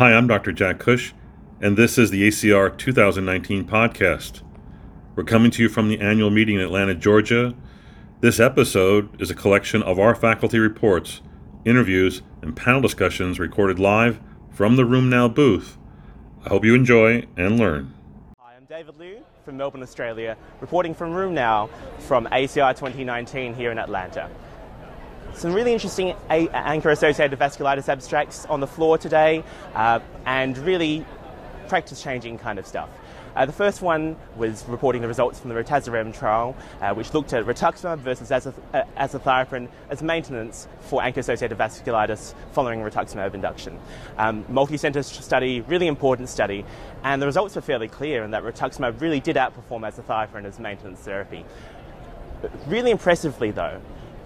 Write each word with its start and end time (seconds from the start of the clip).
Hi, 0.00 0.14
I'm 0.14 0.26
Dr. 0.26 0.50
Jack 0.52 0.78
Cush, 0.78 1.12
and 1.60 1.76
this 1.76 1.98
is 1.98 2.10
the 2.10 2.26
ACR 2.26 2.74
2019 2.74 3.66
podcast. 3.66 4.40
We're 5.14 5.24
coming 5.24 5.50
to 5.50 5.62
you 5.62 5.68
from 5.68 5.90
the 5.90 6.00
annual 6.00 6.30
meeting 6.30 6.54
in 6.54 6.62
Atlanta, 6.62 6.94
Georgia. 6.94 7.54
This 8.20 8.40
episode 8.40 9.20
is 9.20 9.30
a 9.30 9.34
collection 9.34 9.82
of 9.82 9.98
our 9.98 10.14
faculty 10.14 10.58
reports, 10.58 11.20
interviews, 11.66 12.22
and 12.40 12.56
panel 12.56 12.80
discussions 12.80 13.38
recorded 13.38 13.78
live 13.78 14.20
from 14.50 14.76
the 14.76 14.84
RheumNow 14.84 15.34
booth. 15.34 15.76
I 16.46 16.48
hope 16.48 16.64
you 16.64 16.74
enjoy 16.74 17.26
and 17.36 17.58
learn. 17.58 17.92
Hi, 18.38 18.54
I'm 18.56 18.64
David 18.64 18.96
Liew 18.96 19.20
from 19.44 19.58
Melbourne, 19.58 19.82
Australia, 19.82 20.38
reporting 20.62 20.94
from 20.94 21.10
RheumNow 21.10 21.68
from 21.98 22.24
ACR 22.28 22.74
2019 22.74 23.54
here 23.54 23.70
in 23.70 23.78
Atlanta. 23.78 24.30
Some 25.34 25.54
really 25.54 25.72
interesting 25.72 26.14
ANCA 26.28 26.92
associated 26.92 27.38
vasculitis 27.38 27.88
abstracts 27.88 28.44
on 28.46 28.60
the 28.60 28.66
floor 28.66 28.98
today, 28.98 29.42
uh, 29.74 30.00
and 30.26 30.58
really 30.58 31.06
practice 31.68 32.02
changing 32.02 32.38
kind 32.38 32.58
of 32.58 32.66
stuff. 32.66 32.90
Uh, 33.36 33.46
the 33.46 33.52
first 33.52 33.80
one 33.80 34.16
was 34.36 34.64
reporting 34.66 35.00
the 35.00 35.08
results 35.08 35.38
from 35.38 35.50
the 35.50 35.54
RITAZAREM 35.54 36.12
trial, 36.12 36.56
uh, 36.80 36.92
which 36.92 37.14
looked 37.14 37.32
at 37.32 37.44
rituximab 37.44 37.98
versus 37.98 38.30
azath- 38.30 38.54
uh, 38.74 38.82
azathioprine 38.98 39.68
as 39.88 40.02
maintenance 40.02 40.66
for 40.80 41.00
ANCA-associated 41.00 41.56
vasculitis 41.56 42.34
following 42.52 42.80
rituximab 42.80 43.32
induction. 43.32 43.78
Um, 44.18 44.44
multi-center 44.48 45.02
study, 45.04 45.60
really 45.62 45.86
important 45.86 46.28
study, 46.28 46.64
and 47.04 47.22
the 47.22 47.26
results 47.26 47.54
were 47.54 47.62
fairly 47.62 47.88
clear 47.88 48.24
in 48.24 48.32
that 48.32 48.42
rituximab 48.42 49.00
really 49.00 49.20
did 49.20 49.36
outperform 49.36 49.88
azathioprine 49.88 50.44
as 50.44 50.58
maintenance 50.58 50.98
therapy. 51.00 51.44
Really 52.66 52.90
impressively, 52.90 53.52
though, 53.52 53.80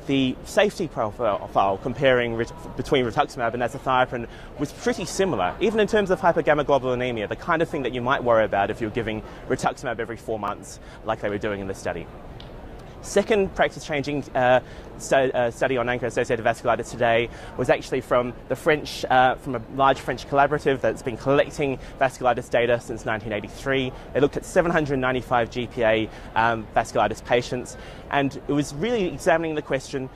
the 0.07 0.37
safety 0.45 0.89
profile 0.89 1.79
comparing 1.83 2.37
between 2.77 3.05
rituximab 3.05 3.55
and 3.55 3.63
azathioprine 3.63 4.29
was 4.59 4.73
pretty 4.73 5.05
similar, 5.05 5.55
even 5.61 5.81
in 5.81 5.87
terms 5.87 6.11
of 6.11 6.21
hypergammaglobulinemia, 6.21 7.29
the 7.29 7.37
kind 7.37 7.63
of 7.63 7.69
thing 7.69 7.83
that 7.83 7.95
you 7.95 8.01
might 8.01 8.23
worry 8.23 8.45
about 8.45 8.71
if 8.71 8.81
you're 8.81 8.91
giving 8.91 9.23
rituximab 9.49 9.99
every 9.99 10.17
four 10.17 10.39
months, 10.39 10.81
like 11.05 11.21
they 11.21 11.29
were 11.29 11.39
doing 11.39 11.61
in 11.61 11.67
the 11.67 11.75
study. 11.75 12.07
Second 13.03 13.55
practice 13.55 13.85
changing 13.85 14.25
uh, 14.35 14.61
study 14.99 15.77
on 15.77 15.87
ANCA-associated 15.87 16.45
vasculitis 16.45 16.91
today 16.91 17.29
was 17.57 17.71
actually 17.71 18.01
from 18.01 18.33
the 18.49 18.57
French, 18.57 19.05
uh, 19.07 19.35
from 19.37 19.57
a 19.57 19.63
large 19.75 20.01
French 20.01 20.29
collaborative 20.29 20.81
that's 20.81 21.03
been 21.03 21.17
collecting 21.17 21.79
vasculitis 22.01 22.49
data 22.51 22.81
since 22.81 23.05
1983. 23.05 23.93
They 24.13 24.21
looked 24.21 24.37
at 24.37 24.45
795 24.45 25.51
GPA 25.51 26.09
um, 26.35 26.67
vasculitis 26.75 27.25
patients, 27.25 27.77
and 28.11 28.41
it 28.49 28.53
was 28.53 28.75
really 28.75 29.07
examining 29.07 29.55
the 29.55 29.63
question 29.63 30.09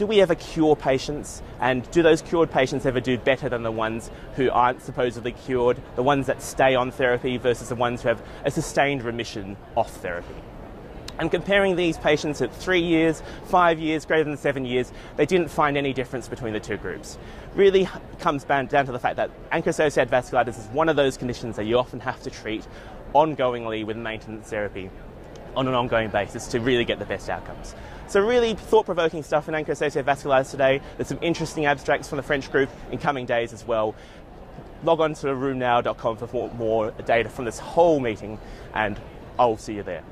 do 0.00 0.06
we 0.06 0.22
ever 0.22 0.34
cure 0.34 0.76
patients? 0.76 1.42
And 1.60 1.88
do 1.90 2.02
those 2.02 2.22
cured 2.22 2.50
patients 2.50 2.86
ever 2.86 3.00
do 3.00 3.18
better 3.18 3.50
than 3.50 3.62
the 3.62 3.70
ones 3.70 4.10
who 4.34 4.50
aren't 4.50 4.80
supposedly 4.80 5.32
cured, 5.32 5.76
the 5.94 6.02
ones 6.02 6.26
that 6.26 6.40
stay 6.40 6.74
on 6.74 6.90
therapy 6.90 7.36
versus 7.36 7.68
the 7.68 7.74
ones 7.74 8.00
who 8.00 8.08
have 8.08 8.22
a 8.46 8.50
sustained 8.50 9.02
remission 9.02 9.58
off 9.76 9.90
therapy? 9.96 10.34
And 11.20 11.30
comparing 11.30 11.76
these 11.76 11.98
patients 11.98 12.40
at 12.40 12.50
three 12.50 12.80
years, 12.80 13.22
five 13.44 13.78
years, 13.78 14.06
greater 14.06 14.24
than 14.24 14.38
seven 14.38 14.64
years, 14.64 14.90
they 15.16 15.26
didn't 15.26 15.48
find 15.48 15.76
any 15.76 15.92
difference 15.92 16.28
between 16.28 16.54
the 16.54 16.60
two 16.60 16.78
groups. 16.78 17.18
Really 17.54 17.86
comes 18.20 18.42
down 18.42 18.68
to 18.68 18.84
the 18.90 18.98
fact 18.98 19.16
that 19.16 19.30
ANCA-associated 19.50 20.10
vasculitis 20.10 20.58
is 20.58 20.66
one 20.68 20.88
of 20.88 20.96
those 20.96 21.18
conditions 21.18 21.56
that 21.56 21.66
you 21.66 21.78
often 21.78 22.00
have 22.00 22.22
to 22.22 22.30
treat 22.30 22.66
ongoingly 23.14 23.84
with 23.84 23.98
maintenance 23.98 24.48
therapy 24.48 24.88
on 25.54 25.68
an 25.68 25.74
ongoing 25.74 26.08
basis 26.08 26.46
to 26.46 26.58
really 26.58 26.86
get 26.86 26.98
the 26.98 27.04
best 27.04 27.28
outcomes. 27.28 27.74
So 28.06 28.26
really 28.26 28.54
thought-provoking 28.54 29.22
stuff 29.22 29.46
in 29.46 29.54
ANCA-associated 29.54 30.06
vasculitis 30.06 30.50
today. 30.50 30.80
There's 30.96 31.08
some 31.08 31.18
interesting 31.20 31.66
abstracts 31.66 32.08
from 32.08 32.16
the 32.16 32.22
French 32.22 32.50
group 32.50 32.70
in 32.90 32.96
coming 32.96 33.26
days 33.26 33.52
as 33.52 33.66
well. 33.66 33.94
Log 34.84 35.00
on 35.00 35.12
to 35.12 35.26
rheumnow.com 35.26 36.16
for 36.16 36.50
more 36.54 36.92
data 37.04 37.28
from 37.28 37.44
this 37.44 37.58
whole 37.58 38.00
meeting 38.00 38.38
and 38.72 38.98
I'll 39.38 39.58
see 39.58 39.74
you 39.74 39.82
there. 39.82 40.02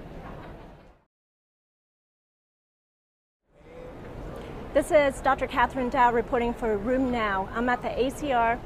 This 4.79 4.93
is 4.93 5.21
Dr. 5.23 5.49
Kathryn 5.49 5.91
Dao 5.91 6.13
reporting 6.13 6.55
for 6.55 6.79
RheumNow. 6.79 7.49
I'm 7.53 7.69
at 7.69 7.83
the 7.83 7.89
ACR 7.89 8.61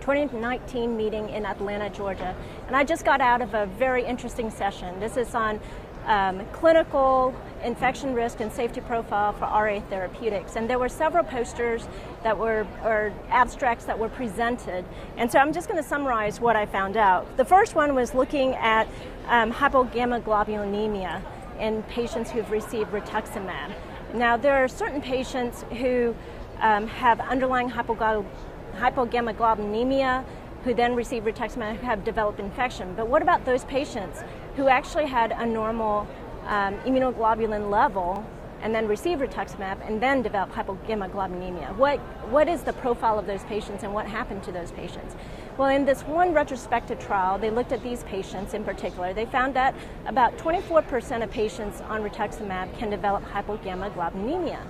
2019 0.00 0.94
meeting 0.94 1.30
in 1.30 1.46
Atlanta, 1.46 1.88
Georgia, 1.88 2.36
and 2.66 2.76
I 2.76 2.84
just 2.84 3.06
got 3.06 3.22
out 3.22 3.40
of 3.40 3.54
a 3.54 3.64
very 3.64 4.04
interesting 4.04 4.50
session. 4.50 5.00
This 5.00 5.16
is 5.16 5.34
on 5.34 5.58
um, 6.04 6.44
clinical 6.52 7.34
infection 7.64 8.12
risk 8.12 8.40
and 8.40 8.52
safety 8.52 8.82
profile 8.82 9.32
for 9.32 9.46
RA 9.46 9.80
therapeutics. 9.88 10.54
And 10.56 10.68
there 10.68 10.78
were 10.78 10.90
several 10.90 11.24
posters 11.24 11.88
that 12.24 12.36
were, 12.36 12.66
or 12.84 13.10
abstracts 13.30 13.86
that 13.86 13.98
were 13.98 14.10
presented. 14.10 14.84
And 15.16 15.32
so 15.32 15.38
I'm 15.38 15.54
just 15.54 15.66
going 15.66 15.82
to 15.82 15.88
summarize 15.88 16.42
what 16.42 16.56
I 16.56 16.66
found 16.66 16.98
out. 16.98 17.38
The 17.38 17.46
first 17.46 17.74
one 17.74 17.94
was 17.94 18.12
looking 18.12 18.52
at 18.56 18.86
um, 19.28 19.50
hypogammaglobulinemia 19.50 21.22
in 21.58 21.82
patients 21.84 22.30
who've 22.30 22.50
received 22.50 22.90
rituximab. 22.90 23.72
Now, 24.14 24.36
there 24.36 24.54
are 24.54 24.68
certain 24.68 25.02
patients 25.02 25.64
who 25.78 26.14
um, 26.60 26.86
have 26.86 27.18
underlying 27.20 27.70
hypogammaglobulinemia 27.70 30.24
who 30.64 30.74
then 30.74 30.94
receive 30.94 31.24
rituximab 31.24 31.76
who 31.76 31.86
have 31.86 32.04
developed 32.04 32.40
infection. 32.40 32.94
But 32.94 33.08
what 33.08 33.22
about 33.22 33.44
those 33.44 33.64
patients 33.64 34.20
who 34.56 34.68
actually 34.68 35.06
had 35.06 35.32
a 35.32 35.46
normal 35.46 36.06
um, 36.46 36.74
immunoglobulin 36.80 37.70
level 37.70 38.24
and 38.60 38.74
then 38.74 38.88
receive 38.88 39.18
rituximab 39.18 39.86
and 39.86 40.02
then 40.02 40.22
develop 40.22 40.50
hypogammaglobulinemia? 40.52 41.76
What, 41.76 41.98
what 42.30 42.48
is 42.48 42.62
the 42.62 42.72
profile 42.72 43.18
of 43.18 43.26
those 43.26 43.44
patients 43.44 43.84
and 43.84 43.94
what 43.94 44.06
happened 44.06 44.42
to 44.44 44.52
those 44.52 44.72
patients? 44.72 45.14
Well, 45.58 45.70
in 45.70 45.84
this 45.84 46.02
one 46.02 46.32
retrospective 46.32 47.00
trial, 47.00 47.36
they 47.36 47.50
looked 47.50 47.72
at 47.72 47.82
these 47.82 48.04
patients 48.04 48.54
in 48.54 48.62
particular. 48.62 49.12
They 49.12 49.26
found 49.26 49.54
that 49.54 49.74
about 50.06 50.38
24% 50.38 51.24
of 51.24 51.32
patients 51.32 51.80
on 51.88 52.00
rituximab 52.08 52.78
can 52.78 52.90
develop 52.90 53.24
hypogammaglobulinemia. 53.24 54.60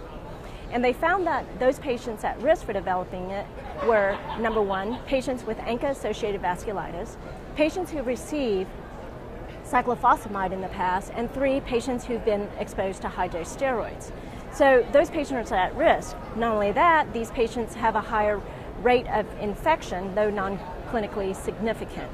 And 0.71 0.83
they 0.83 0.95
found 0.95 1.27
that 1.27 1.45
those 1.59 1.79
patients 1.79 2.25
at 2.25 2.41
risk 2.41 2.65
for 2.65 2.73
developing 2.73 3.31
it 3.31 3.47
were 3.87 4.19
number 4.41 4.63
one, 4.63 4.99
patients 5.01 5.45
with 5.45 5.59
ANCA 5.59 5.91
associated 5.91 6.41
vasculitis, 6.41 7.19
patients 7.55 7.91
who 7.91 8.03
receive 8.03 8.67
cyclophosphamide 9.67 10.53
in 10.53 10.63
the 10.63 10.69
past, 10.69 11.13
and 11.15 11.31
three, 11.35 11.61
patients 11.61 12.07
who've 12.07 12.25
been 12.25 12.49
exposed 12.59 13.03
to 13.03 13.09
high 13.09 13.29
dose 13.29 13.55
steroids. 13.55 14.11
So 14.55 14.87
those 14.93 15.11
patients 15.11 15.53
are 15.53 15.59
at 15.59 15.77
risk. 15.77 16.17
Not 16.35 16.55
only 16.55 16.73
that, 16.73 17.13
these 17.13 17.31
patients 17.31 17.75
have 17.75 17.95
a 17.95 18.01
higher 18.01 18.41
rate 18.83 19.07
of 19.09 19.27
infection, 19.39 20.15
though 20.15 20.31
non 20.31 20.59
clinically 20.91 21.35
significant. 21.35 22.11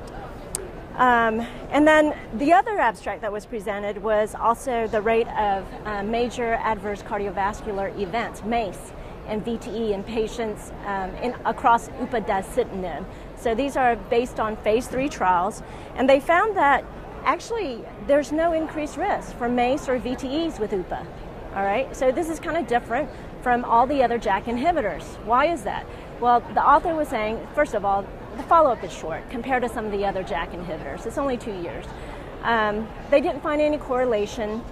Um, 0.97 1.41
and 1.71 1.87
then 1.89 2.17
the 2.35 2.53
other 2.53 2.79
abstract 2.79 3.23
that 3.23 3.33
was 3.33 3.47
presented 3.47 4.03
was 4.03 4.35
also 4.35 4.87
the 4.87 5.03
rate 5.03 5.27
of 5.29 5.67
uh, 5.85 6.05
major 6.05 6.55
adverse 6.55 7.03
cardiovascular 7.03 7.99
events, 7.99 8.45
MACE, 8.45 8.93
and 9.27 9.45
VTE 9.45 9.93
in 9.93 10.05
patients 10.05 10.73
um, 10.87 11.11
in, 11.17 11.35
across 11.45 11.89
upadacitinib. 11.89 13.05
So 13.37 13.55
these 13.55 13.77
are 13.77 13.97
based 13.97 14.39
on 14.39 14.57
phase 14.59 14.87
three 14.87 15.09
trials, 15.09 15.63
and 15.97 16.09
they 16.09 16.21
found 16.21 16.57
that 16.57 16.85
actually 17.25 17.85
there's 18.07 18.31
no 18.31 18.53
increased 18.53 18.97
risk 18.97 19.37
for 19.37 19.49
MACE 19.49 19.89
or 19.89 19.99
VTEs 19.99 20.61
with 20.61 20.73
UPA. 20.73 21.07
All 21.57 21.65
right, 21.65 21.95
so 21.97 22.13
this 22.13 22.29
is 22.29 22.39
kind 22.39 22.57
of 22.57 22.67
different 22.67 23.09
from 23.43 23.65
all 23.65 23.87
the 23.87 24.03
other 24.03 24.19
JAK 24.19 24.45
inhibitors. 24.45 25.03
Why 25.25 25.47
is 25.47 25.63
that? 25.63 25.87
Well, 26.21 26.41
the 26.41 26.65
author 26.65 26.95
was 26.95 27.09
saying, 27.09 27.47
first 27.55 27.75
of 27.75 27.85
all, 27.85 28.07
the 28.37 28.43
follow 28.45 28.71
up 28.71 28.83
is 28.85 28.93
short 28.93 29.29
compared 29.31 29.63
to 29.63 29.69
some 29.69 29.87
of 29.87 29.93
the 29.93 30.05
other 30.05 30.23
JAK 30.23 30.53
inhibitors. 30.53 31.07
It's 31.07 31.19
only 31.19 31.37
two 31.37 31.55
years. 31.61 31.85
Um, 32.43 32.89
they 33.11 33.21
didn't 33.21 33.41
find 33.41 33.61
any 33.61 33.79
correlation 33.79 34.63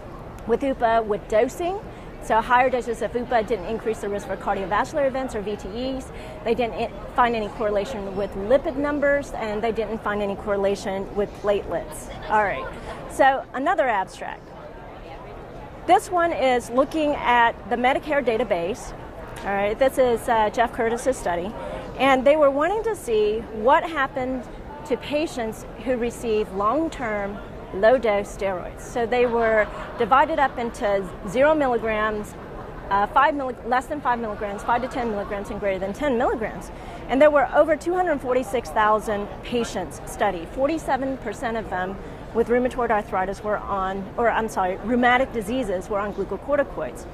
with 0.46 0.62
UPA 0.62 1.02
with 1.02 1.26
dosing. 1.28 1.80
So 2.22 2.40
higher 2.40 2.70
doses 2.70 3.02
of 3.02 3.14
UPA 3.14 3.44
didn't 3.44 3.66
increase 3.66 4.00
the 4.00 4.08
risk 4.08 4.28
for 4.28 4.36
cardiovascular 4.36 5.06
events 5.08 5.34
or 5.34 5.42
VTEs. 5.42 6.12
They 6.44 6.54
didn't 6.54 6.92
find 7.16 7.34
any 7.34 7.48
correlation 7.48 8.14
with 8.16 8.32
lipid 8.34 8.76
numbers, 8.76 9.32
and 9.32 9.62
they 9.62 9.72
didn't 9.72 9.98
find 10.02 10.22
any 10.22 10.36
correlation 10.36 11.12
with 11.16 11.30
platelets. 11.42 12.14
All 12.30 12.44
right. 12.44 12.64
So 13.10 13.44
another 13.54 13.88
abstract. 13.88 14.48
This 15.86 16.10
one 16.10 16.32
is 16.32 16.70
looking 16.70 17.14
at 17.16 17.52
the 17.70 17.76
Medicare 17.76 18.24
database 18.24 18.94
all 19.44 19.48
right, 19.48 19.76
this 19.76 19.98
is 19.98 20.28
uh, 20.28 20.50
Jeff 20.50 20.72
Curtis's 20.72 21.16
study, 21.16 21.52
and 22.02 22.26
they 22.26 22.34
were 22.34 22.50
wanting 22.50 22.82
to 22.82 22.96
see 22.96 23.38
what 23.54 23.84
happened 23.84 24.42
to 24.84 24.96
patients 24.96 25.64
who 25.84 25.96
receive 25.96 26.52
long-term 26.52 27.38
low-dose 27.74 28.36
steroids. 28.36 28.80
So 28.80 29.06
they 29.06 29.24
were 29.24 29.68
divided 29.98 30.40
up 30.40 30.58
into 30.58 31.08
zero 31.28 31.54
milligrams, 31.54 32.34
uh, 32.90 33.06
five 33.06 33.34
milli- 33.34 33.68
less 33.68 33.86
than 33.86 34.00
five 34.00 34.18
milligrams, 34.18 34.64
five 34.64 34.82
to 34.82 34.88
ten 34.88 35.12
milligrams, 35.12 35.50
and 35.50 35.60
greater 35.60 35.78
than 35.78 35.92
10 35.92 36.18
milligrams. 36.18 36.72
And 37.08 37.22
there 37.22 37.30
were 37.30 37.48
over 37.54 37.76
246,000 37.76 39.28
patients 39.44 40.00
studied. 40.04 40.48
47% 40.48 41.56
of 41.56 41.70
them 41.70 41.96
with 42.34 42.48
rheumatoid 42.48 42.90
arthritis 42.90 43.44
were 43.44 43.58
on, 43.58 44.04
or 44.16 44.28
I'm 44.28 44.48
sorry, 44.48 44.76
rheumatic 44.78 45.32
diseases 45.32 45.88
were 45.88 46.00
on 46.00 46.12
glucocorticoids. 46.14 47.06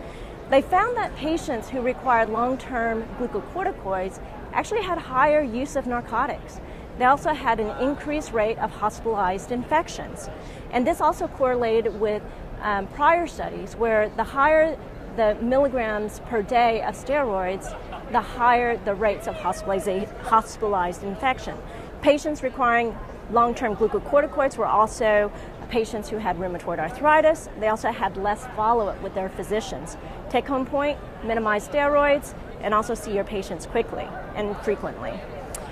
They 0.49 0.63
found 0.63 0.97
that 0.97 1.15
patients 1.15 1.69
who 1.69 1.83
required 1.83 2.31
long 2.31 2.57
term 2.57 3.05
glucocorticoids 3.19 4.19
actually 4.59 4.83
had 4.83 4.99
higher 4.99 5.41
use 5.41 5.77
of 5.77 5.87
narcotics. 5.87 6.61
they 6.99 7.05
also 7.05 7.33
had 7.33 7.61
an 7.61 7.71
increased 7.81 8.33
rate 8.33 8.59
of 8.59 8.73
hospitalized 8.73 9.53
infections. 9.53 10.29
And 10.73 10.85
this 10.85 11.01
also 11.01 11.29
correlated 11.29 12.01
with 12.01 12.25
um, 12.61 12.89
prior 12.89 13.29
studies 13.29 13.77
where 13.77 14.09
the 14.09 14.25
higher 14.25 14.77
the 15.17 15.37
milligrams 15.41 16.21
per 16.31 16.43
day 16.43 16.83
of 16.83 16.95
steroids, 16.97 17.67
the 18.11 18.21
higher 18.21 18.77
the 18.79 18.95
rates 18.95 19.29
of 19.29 19.37
hospitalized 19.37 21.05
infection. 21.05 21.57
Patients 22.03 22.43
requiring 22.43 22.97
long 23.31 23.55
term 23.55 23.77
glucocorticoids 23.77 24.57
were 24.57 24.67
also 24.67 25.31
patients 25.69 26.09
who 26.09 26.17
had 26.17 26.37
rheumatoid 26.37 26.79
arthritis. 26.79 27.49
They 27.61 27.69
also 27.69 27.91
had 27.93 28.17
less 28.17 28.47
follow 28.57 28.89
up 28.89 29.01
with 29.03 29.15
their 29.15 29.29
physicians. 29.29 29.97
Take 30.31 30.47
home 30.47 30.67
point 30.67 30.99
minimize 31.25 31.69
steroids 31.69 32.35
and 32.61 32.75
also 32.75 32.95
see 32.95 33.15
your 33.15 33.25
patients 33.25 33.67
quickly 33.67 34.07
and 34.35 34.57
frequently. 34.59 35.19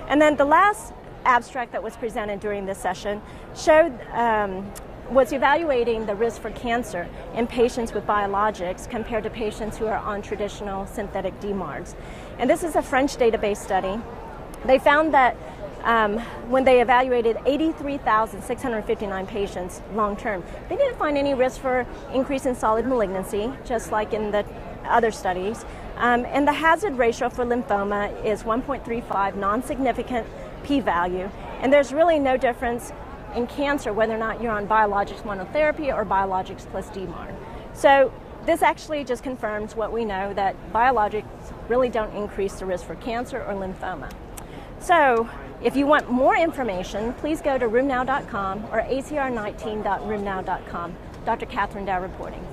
And 0.08 0.20
then 0.20 0.36
the 0.36 0.44
last 0.44 0.92
abstract 1.24 1.72
that 1.72 1.82
was 1.82 1.96
presented 1.96 2.40
during 2.40 2.66
this 2.66 2.78
session 2.78 3.20
showed 3.54 3.92
um, 4.12 4.72
was 5.10 5.32
evaluating 5.32 6.06
the 6.06 6.14
risk 6.14 6.40
for 6.40 6.50
cancer 6.50 7.08
in 7.34 7.46
patients 7.46 7.92
with 7.92 8.06
biologics 8.06 8.88
compared 8.88 9.24
to 9.24 9.30
patients 9.30 9.76
who 9.76 9.86
are 9.86 9.98
on 9.98 10.22
traditional 10.22 10.86
synthetic 10.86 11.38
DMARDs. 11.40 11.94
And 12.38 12.50
this 12.50 12.64
is 12.64 12.76
a 12.76 12.82
French 12.82 13.16
database 13.16 13.58
study. 13.58 14.00
They 14.64 14.78
found 14.78 15.14
that 15.14 15.36
um, 15.84 16.18
when 16.50 16.64
they 16.64 16.80
evaluated 16.80 17.38
83,659 17.46 19.26
patients 19.26 19.80
long 19.94 20.16
term, 20.16 20.42
they 20.68 20.76
didn't 20.76 20.98
find 20.98 21.16
any 21.16 21.34
risk 21.34 21.60
for 21.60 21.86
increase 22.12 22.44
in 22.44 22.56
solid 22.56 22.86
malignancy, 22.86 23.52
just 23.64 23.92
like 23.92 24.12
in 24.12 24.32
the 24.32 24.44
other 24.84 25.12
studies. 25.12 25.64
Um, 25.96 26.26
and 26.26 26.46
the 26.46 26.52
hazard 26.52 26.98
ratio 26.98 27.28
for 27.28 27.44
lymphoma 27.44 28.24
is 28.24 28.42
1.35, 28.42 29.36
non 29.36 29.62
significant 29.62 30.26
p 30.62 30.80
value. 30.80 31.30
And 31.60 31.72
there's 31.72 31.92
really 31.92 32.18
no 32.18 32.36
difference 32.36 32.92
in 33.34 33.46
cancer 33.46 33.92
whether 33.92 34.14
or 34.14 34.18
not 34.18 34.42
you're 34.42 34.52
on 34.52 34.66
biologics 34.66 35.22
monotherapy 35.22 35.94
or 35.94 36.04
biologics 36.04 36.66
plus 36.70 36.88
DMARD. 36.90 37.34
So 37.74 38.12
this 38.44 38.62
actually 38.62 39.04
just 39.04 39.22
confirms 39.22 39.76
what 39.76 39.92
we 39.92 40.04
know 40.04 40.34
that 40.34 40.56
biologics 40.72 41.24
really 41.68 41.88
don't 41.88 42.12
increase 42.14 42.54
the 42.54 42.66
risk 42.66 42.84
for 42.86 42.96
cancer 42.96 43.42
or 43.42 43.54
lymphoma. 43.54 44.10
So 44.80 45.30
if 45.62 45.76
you 45.76 45.86
want 45.86 46.10
more 46.10 46.36
information, 46.36 47.14
please 47.14 47.40
go 47.40 47.56
to 47.58 47.66
rheumnow.com 47.66 48.66
or 48.66 48.82
acr19.rheumnow.com. 48.82 50.96
Dr. 51.24 51.46
Kathryn 51.46 51.86
Dao 51.86 52.02
reporting. 52.02 52.46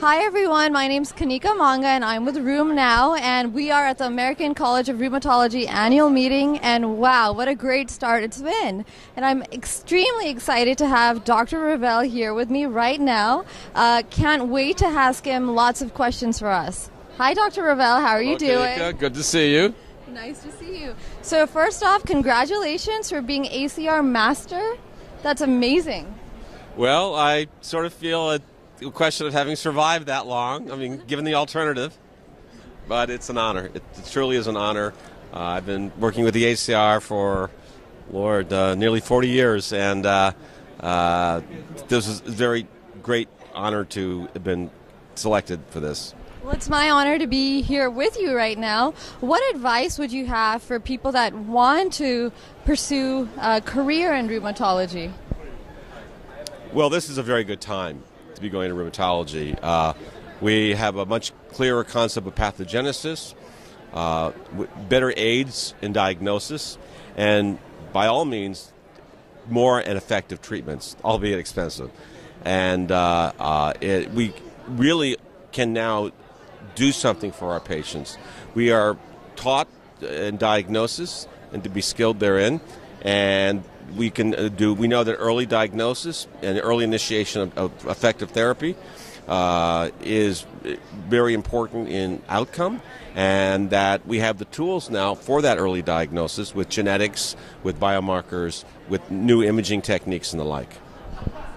Hi 0.00 0.24
everyone, 0.24 0.72
my 0.72 0.88
name 0.88 1.02
is 1.02 1.12
Kanika 1.12 1.54
Monga 1.54 1.88
and 1.88 2.02
I'm 2.02 2.24
with 2.24 2.36
RheumNow 2.36 3.20
and 3.20 3.52
we 3.52 3.70
are 3.70 3.84
at 3.84 3.98
the 3.98 4.06
American 4.06 4.54
College 4.54 4.88
of 4.88 4.96
Rheumatology 4.96 5.68
annual 5.68 6.08
meeting 6.08 6.56
and 6.60 6.96
wow, 6.96 7.34
what 7.34 7.48
a 7.48 7.54
great 7.54 7.90
start 7.90 8.22
it's 8.22 8.40
been. 8.40 8.86
And 9.14 9.26
I'm 9.26 9.42
extremely 9.52 10.30
excited 10.30 10.78
to 10.78 10.88
have 10.88 11.24
Dr. 11.24 11.58
Ravel 11.60 12.00
here 12.00 12.32
with 12.32 12.48
me 12.48 12.64
right 12.64 12.98
now. 12.98 13.44
Uh, 13.74 14.02
can't 14.08 14.48
wait 14.48 14.78
to 14.78 14.86
ask 14.86 15.26
him 15.26 15.54
lots 15.54 15.82
of 15.82 15.92
questions 15.92 16.38
for 16.38 16.48
us. 16.48 16.90
Hi 17.18 17.34
Dr. 17.34 17.64
Ravel, 17.64 18.00
how 18.00 18.12
are 18.12 18.22
you 18.22 18.36
okay, 18.36 18.78
doing? 18.78 18.96
Good 18.96 19.12
to 19.12 19.22
see 19.22 19.54
you. 19.54 19.74
Nice 20.08 20.42
to 20.44 20.52
see 20.52 20.80
you. 20.80 20.94
So 21.20 21.46
first 21.46 21.82
off, 21.82 22.06
congratulations 22.06 23.10
for 23.10 23.20
being 23.20 23.44
ACR 23.44 24.02
Master. 24.02 24.78
That's 25.22 25.42
amazing. 25.42 26.14
Well, 26.74 27.14
I 27.14 27.48
sort 27.60 27.84
of 27.84 27.92
feel 27.92 28.38
a 28.82 28.90
question 28.90 29.26
of 29.26 29.32
having 29.32 29.56
survived 29.56 30.06
that 30.06 30.26
long. 30.26 30.70
I 30.70 30.76
mean, 30.76 31.02
given 31.06 31.24
the 31.24 31.34
alternative, 31.34 31.96
but 32.88 33.10
it's 33.10 33.28
an 33.28 33.38
honor. 33.38 33.66
It, 33.66 33.82
it 33.96 34.10
truly 34.10 34.36
is 34.36 34.46
an 34.46 34.56
honor. 34.56 34.92
Uh, 35.32 35.38
I've 35.38 35.66
been 35.66 35.92
working 35.98 36.24
with 36.24 36.34
the 36.34 36.44
ACR 36.44 37.00
for, 37.00 37.50
Lord, 38.10 38.52
uh, 38.52 38.74
nearly 38.74 39.00
40 39.00 39.28
years, 39.28 39.72
and 39.72 40.04
uh, 40.06 40.32
uh, 40.80 41.42
this 41.88 42.08
is 42.08 42.20
a 42.20 42.30
very 42.30 42.66
great 43.02 43.28
honor 43.54 43.84
to 43.84 44.28
have 44.32 44.44
been 44.44 44.70
selected 45.14 45.60
for 45.70 45.80
this. 45.80 46.14
Well, 46.42 46.54
it's 46.54 46.70
my 46.70 46.90
honor 46.90 47.18
to 47.18 47.26
be 47.26 47.60
here 47.60 47.90
with 47.90 48.18
you 48.18 48.34
right 48.34 48.56
now. 48.56 48.92
What 49.20 49.42
advice 49.54 49.98
would 49.98 50.10
you 50.10 50.24
have 50.26 50.62
for 50.62 50.80
people 50.80 51.12
that 51.12 51.34
want 51.34 51.92
to 51.94 52.32
pursue 52.64 53.28
a 53.38 53.60
career 53.60 54.14
in 54.14 54.26
rheumatology? 54.26 55.12
Well, 56.72 56.88
this 56.88 57.10
is 57.10 57.18
a 57.18 57.22
very 57.22 57.44
good 57.44 57.60
time 57.60 58.02
to 58.40 58.42
be 58.42 58.50
going 58.50 58.70
to 58.70 58.74
rheumatology. 58.74 59.58
Uh, 59.62 59.92
we 60.40 60.74
have 60.74 60.96
a 60.96 61.04
much 61.04 61.32
clearer 61.50 61.84
concept 61.84 62.26
of 62.26 62.34
pathogenesis, 62.34 63.34
uh, 63.92 64.32
better 64.88 65.12
aids 65.16 65.74
in 65.82 65.92
diagnosis, 65.92 66.78
and 67.16 67.58
by 67.92 68.06
all 68.06 68.24
means, 68.24 68.72
more 69.48 69.78
and 69.78 69.96
effective 69.96 70.40
treatments, 70.40 70.96
albeit 71.04 71.38
expensive. 71.38 71.90
And 72.44 72.90
uh, 72.90 73.32
uh 73.38 73.74
it, 73.80 74.10
we 74.12 74.32
really 74.66 75.16
can 75.52 75.72
now 75.72 76.10
do 76.74 76.92
something 76.92 77.32
for 77.32 77.52
our 77.52 77.60
patients. 77.60 78.16
We 78.54 78.70
are 78.70 78.96
taught 79.36 79.68
in 80.00 80.38
diagnosis 80.38 81.28
and 81.52 81.62
to 81.64 81.68
be 81.68 81.82
skilled 81.82 82.20
therein, 82.20 82.60
and 83.02 83.64
we 83.96 84.10
can 84.10 84.34
uh, 84.34 84.48
do. 84.48 84.74
We 84.74 84.88
know 84.88 85.04
that 85.04 85.16
early 85.16 85.46
diagnosis 85.46 86.26
and 86.42 86.60
early 86.62 86.84
initiation 86.84 87.42
of, 87.42 87.58
of 87.58 87.86
effective 87.86 88.30
therapy 88.30 88.76
uh, 89.28 89.90
is 90.02 90.44
very 91.08 91.34
important 91.34 91.88
in 91.88 92.20
outcome, 92.28 92.82
and 93.14 93.70
that 93.70 94.06
we 94.06 94.18
have 94.18 94.38
the 94.38 94.44
tools 94.46 94.90
now 94.90 95.14
for 95.14 95.42
that 95.42 95.58
early 95.58 95.82
diagnosis 95.82 96.54
with 96.54 96.68
genetics, 96.68 97.36
with 97.62 97.78
biomarkers, 97.78 98.64
with 98.88 99.08
new 99.10 99.42
imaging 99.42 99.82
techniques, 99.82 100.32
and 100.32 100.40
the 100.40 100.44
like. 100.44 100.72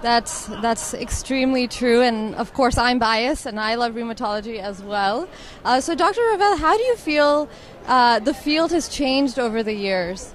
That's 0.04 0.48
that's 0.62 0.94
extremely 0.94 1.68
true, 1.68 2.02
and 2.02 2.36
of 2.36 2.54
course 2.54 2.78
I'm 2.78 3.00
biased, 3.00 3.46
and 3.46 3.60
I 3.60 3.76
love 3.76 3.94
rheumatology 3.94 4.60
as 4.60 4.84
well. 4.84 5.30
Uh, 5.64 5.80
so, 5.80 5.96
Dr. 5.96 6.22
Ravel, 6.32 6.58
how 6.58 6.78
do 6.78 6.84
you 6.84 6.98
feel 6.98 7.50
uh, 7.88 8.20
the 8.20 8.34
field 8.34 8.72
has 8.72 8.90
changed 8.90 9.40
over 9.40 9.64
the 9.64 9.74
years? 9.74 10.34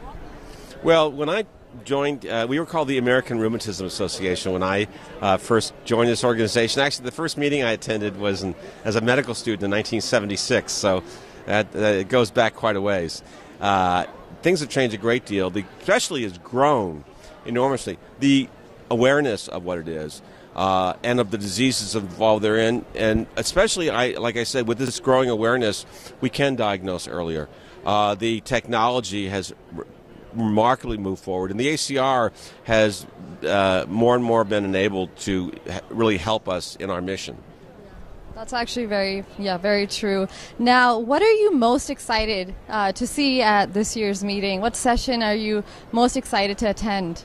Well, 0.82 1.12
when 1.12 1.28
I 1.28 1.44
joined, 1.84 2.26
uh, 2.26 2.46
we 2.48 2.58
were 2.58 2.66
called 2.66 2.88
the 2.88 2.98
American 2.98 3.38
Rheumatism 3.38 3.86
Association 3.86 4.52
when 4.52 4.62
I 4.62 4.86
uh, 5.20 5.36
first 5.36 5.72
joined 5.84 6.08
this 6.08 6.24
organization. 6.24 6.80
Actually, 6.80 7.06
the 7.06 7.12
first 7.12 7.36
meeting 7.36 7.62
I 7.62 7.72
attended 7.72 8.18
was 8.18 8.42
in, 8.42 8.54
as 8.84 8.96
a 8.96 9.00
medical 9.00 9.34
student 9.34 9.62
in 9.62 9.70
1976, 9.70 10.72
so 10.72 11.02
that, 11.46 11.74
it 11.74 12.08
goes 12.08 12.30
back 12.30 12.54
quite 12.54 12.76
a 12.76 12.80
ways. 12.80 13.22
Uh, 13.60 14.06
things 14.42 14.60
have 14.60 14.68
changed 14.68 14.94
a 14.94 14.98
great 14.98 15.24
deal. 15.24 15.50
The 15.50 15.64
specialty 15.82 16.22
has 16.22 16.38
grown 16.38 17.04
enormously. 17.46 17.98
The 18.20 18.48
awareness 18.90 19.48
of 19.48 19.64
what 19.64 19.78
it 19.78 19.88
is. 19.88 20.22
Uh, 20.56 20.94
and 21.04 21.20
of 21.20 21.30
the 21.30 21.38
diseases 21.38 21.94
involved 21.94 22.42
therein, 22.42 22.84
and 22.96 23.28
especially, 23.36 23.90
I 23.90 24.18
like 24.18 24.36
I 24.36 24.42
said, 24.42 24.66
with 24.66 24.78
this 24.78 24.98
growing 24.98 25.30
awareness, 25.30 25.86
we 26.20 26.30
can 26.30 26.56
diagnose 26.56 27.06
earlier. 27.06 27.48
Uh, 27.86 28.16
the 28.16 28.40
technology 28.40 29.28
has 29.28 29.54
remarkably 30.34 30.98
moved 30.98 31.22
forward, 31.22 31.50
and 31.50 31.58
the 31.58 31.68
ACR 31.68 32.32
has 32.64 33.06
uh, 33.46 33.84
more 33.88 34.14
and 34.14 34.24
more 34.24 34.44
been 34.44 34.64
enabled 34.64 35.14
to 35.18 35.52
really 35.90 36.18
help 36.18 36.48
us 36.48 36.76
in 36.76 36.90
our 36.90 37.00
mission. 37.00 37.36
That's 38.34 38.52
actually 38.52 38.86
very, 38.86 39.24
yeah, 39.36 39.58
very 39.58 39.88
true. 39.88 40.28
Now, 40.60 40.96
what 40.96 41.22
are 41.22 41.32
you 41.32 41.52
most 41.52 41.90
excited 41.90 42.54
uh, 42.68 42.92
to 42.92 43.04
see 43.04 43.42
at 43.42 43.74
this 43.74 43.96
year's 43.96 44.22
meeting? 44.22 44.60
What 44.60 44.76
session 44.76 45.24
are 45.24 45.34
you 45.34 45.64
most 45.90 46.16
excited 46.16 46.56
to 46.58 46.70
attend? 46.70 47.24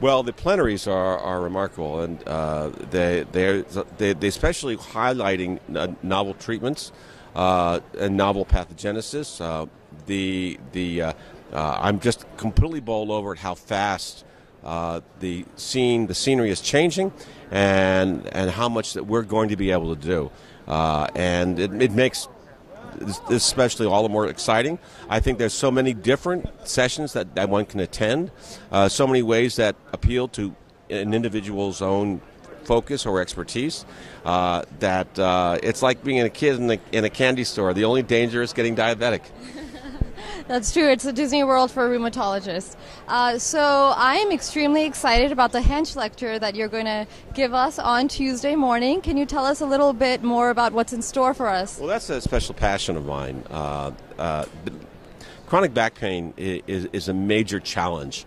Well, 0.00 0.24
the 0.24 0.32
plenaries 0.32 0.88
are, 0.88 1.16
are 1.18 1.40
remarkable, 1.40 2.00
and 2.00 2.22
uh, 2.26 2.70
they, 2.90 3.24
they 3.30 3.62
they 3.96 4.26
especially 4.26 4.76
highlighting 4.76 5.60
novel 6.02 6.34
treatments 6.34 6.90
uh, 7.36 7.80
and 7.98 8.16
novel 8.16 8.44
pathogenesis. 8.44 9.40
Uh, 9.40 9.66
the 10.06 10.58
the 10.72 11.14
uh, 11.52 11.78
I'm 11.80 12.00
just 12.00 12.24
completely 12.36 12.80
bowled 12.80 13.10
over 13.10 13.32
at 13.32 13.38
how 13.38 13.54
fast 13.54 14.24
uh, 14.64 15.00
the 15.20 15.44
scene, 15.56 16.06
the 16.06 16.14
scenery 16.14 16.50
is 16.50 16.60
changing, 16.60 17.12
and 17.50 18.26
and 18.34 18.50
how 18.50 18.68
much 18.68 18.94
that 18.94 19.06
we're 19.06 19.22
going 19.22 19.50
to 19.50 19.56
be 19.56 19.70
able 19.70 19.94
to 19.94 20.00
do, 20.00 20.30
uh, 20.66 21.06
and 21.14 21.58
it, 21.58 21.72
it 21.80 21.92
makes 21.92 22.28
this 22.98 23.20
especially 23.28 23.86
all 23.86 24.02
the 24.02 24.08
more 24.08 24.26
exciting. 24.26 24.78
I 25.08 25.20
think 25.20 25.38
there's 25.38 25.54
so 25.54 25.70
many 25.70 25.94
different 25.94 26.48
sessions 26.66 27.12
that, 27.12 27.34
that 27.34 27.48
one 27.48 27.66
can 27.66 27.80
attend, 27.80 28.30
uh, 28.72 28.88
so 28.88 29.06
many 29.06 29.22
ways 29.22 29.56
that 29.56 29.76
appeal 29.92 30.28
to 30.28 30.54
an 30.90 31.14
individual's 31.14 31.82
own 31.82 32.20
focus 32.64 33.06
or 33.06 33.20
expertise. 33.20 33.84
Uh, 34.24 34.62
that 34.80 35.18
uh, 35.18 35.58
it's 35.62 35.82
like 35.82 36.02
being 36.02 36.20
a 36.20 36.30
kid 36.30 36.58
in, 36.58 36.80
in 36.92 37.04
a 37.04 37.10
candy 37.10 37.44
store. 37.44 37.72
The 37.72 37.84
only 37.84 38.02
danger 38.02 38.42
is 38.42 38.52
getting 38.52 38.74
diabetic. 38.74 39.22
That's 40.48 40.72
true. 40.72 40.88
It's 40.88 41.04
a 41.04 41.12
Disney 41.12 41.42
World 41.42 41.72
for 41.72 41.90
rheumatologists. 41.90 42.76
Uh, 43.08 43.36
so 43.36 43.92
I 43.96 44.16
am 44.16 44.30
extremely 44.30 44.84
excited 44.84 45.32
about 45.32 45.50
the 45.50 45.58
Hench 45.58 45.96
lecture 45.96 46.38
that 46.38 46.54
you're 46.54 46.68
going 46.68 46.84
to 46.84 47.08
give 47.34 47.52
us 47.52 47.80
on 47.80 48.06
Tuesday 48.06 48.54
morning. 48.54 49.00
Can 49.00 49.16
you 49.16 49.26
tell 49.26 49.44
us 49.44 49.60
a 49.60 49.66
little 49.66 49.92
bit 49.92 50.22
more 50.22 50.50
about 50.50 50.72
what's 50.72 50.92
in 50.92 51.02
store 51.02 51.34
for 51.34 51.48
us? 51.48 51.80
Well, 51.80 51.88
that's 51.88 52.08
a 52.10 52.20
special 52.20 52.54
passion 52.54 52.96
of 52.96 53.06
mine. 53.06 53.42
Uh, 53.50 53.90
uh, 54.20 54.44
chronic 55.46 55.74
back 55.74 55.96
pain 55.96 56.32
is, 56.36 56.86
is 56.92 57.08
a 57.08 57.14
major 57.14 57.58
challenge. 57.58 58.24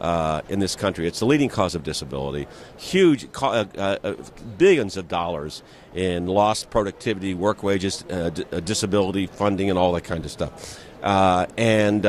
Uh, 0.00 0.40
in 0.48 0.60
this 0.60 0.76
country. 0.76 1.06
It's 1.06 1.18
the 1.18 1.26
leading 1.26 1.50
cause 1.50 1.74
of 1.74 1.82
disability. 1.82 2.48
Huge, 2.78 3.28
uh, 3.42 3.66
uh, 3.76 4.14
billions 4.56 4.96
of 4.96 5.08
dollars 5.08 5.62
in 5.94 6.24
lost 6.24 6.70
productivity, 6.70 7.34
work 7.34 7.62
wages, 7.62 8.02
uh, 8.08 8.30
d- 8.30 8.46
uh, 8.50 8.60
disability 8.60 9.26
funding, 9.26 9.68
and 9.68 9.78
all 9.78 9.92
that 9.92 10.04
kind 10.04 10.24
of 10.24 10.30
stuff. 10.30 10.80
Uh, 11.02 11.46
and 11.56 12.06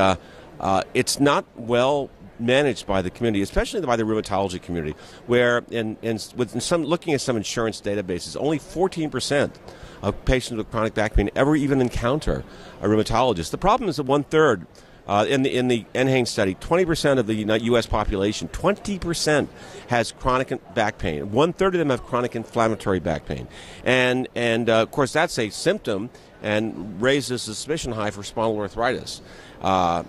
it's 0.94 1.20
not 1.20 1.46
well 1.56 2.10
managed 2.42 2.88
by 2.88 3.02
the 3.02 3.10
community, 3.10 3.42
especially 3.42 3.82
by 3.82 3.96
the 3.96 4.04
rheumatology 4.04 4.62
community, 4.62 4.96
where 5.28 5.64
in, 5.70 5.98
in, 6.02 6.20
with 6.36 6.60
some 6.62 6.84
looking 6.84 7.14
at 7.14 7.22
some 7.22 7.38
insurance 7.38 7.80
databases, 7.80 8.36
only 8.40 8.58
14 8.58 9.10
percent 9.10 9.60
of 10.02 10.26
patients 10.26 10.58
with 10.58 10.70
chronic 10.72 10.94
back 10.94 11.14
pain 11.14 11.30
ever 11.36 11.56
even 11.56 11.80
encounter 11.80 12.44
a 12.82 12.88
rheumatologist. 12.88 13.52
The 13.52 13.58
problem 13.58 13.90
is 13.90 13.98
that 13.98 14.04
one 14.04 14.24
third. 14.24 14.66
Uh, 15.08 15.26
in 15.28 15.42
the 15.42 15.54
in 15.54 15.68
the 15.68 15.84
NHANES 15.96 16.28
study, 16.28 16.54
20% 16.56 17.18
of 17.18 17.26
the 17.26 17.34
U.S. 17.34 17.88
population, 17.88 18.48
20% 18.50 19.48
has 19.88 20.12
chronic 20.12 20.74
back 20.76 21.00
pain. 21.00 21.32
One 21.32 21.54
third 21.54 21.74
of 21.74 21.80
them 21.80 21.90
have 21.90 22.04
chronic 22.04 22.36
inflammatory 22.36 23.00
back 23.00 23.26
pain, 23.26 23.48
and 23.84 24.28
and 24.36 24.70
uh, 24.70 24.84
of 24.84 24.92
course 24.92 25.12
that's 25.12 25.40
a 25.40 25.50
symptom 25.50 26.12
and 26.42 27.02
raises 27.02 27.42
suspicion 27.42 27.92
high 27.92 28.12
for 28.12 28.22
spondyloarthritis. 28.22 29.22
Uh, 29.62 30.04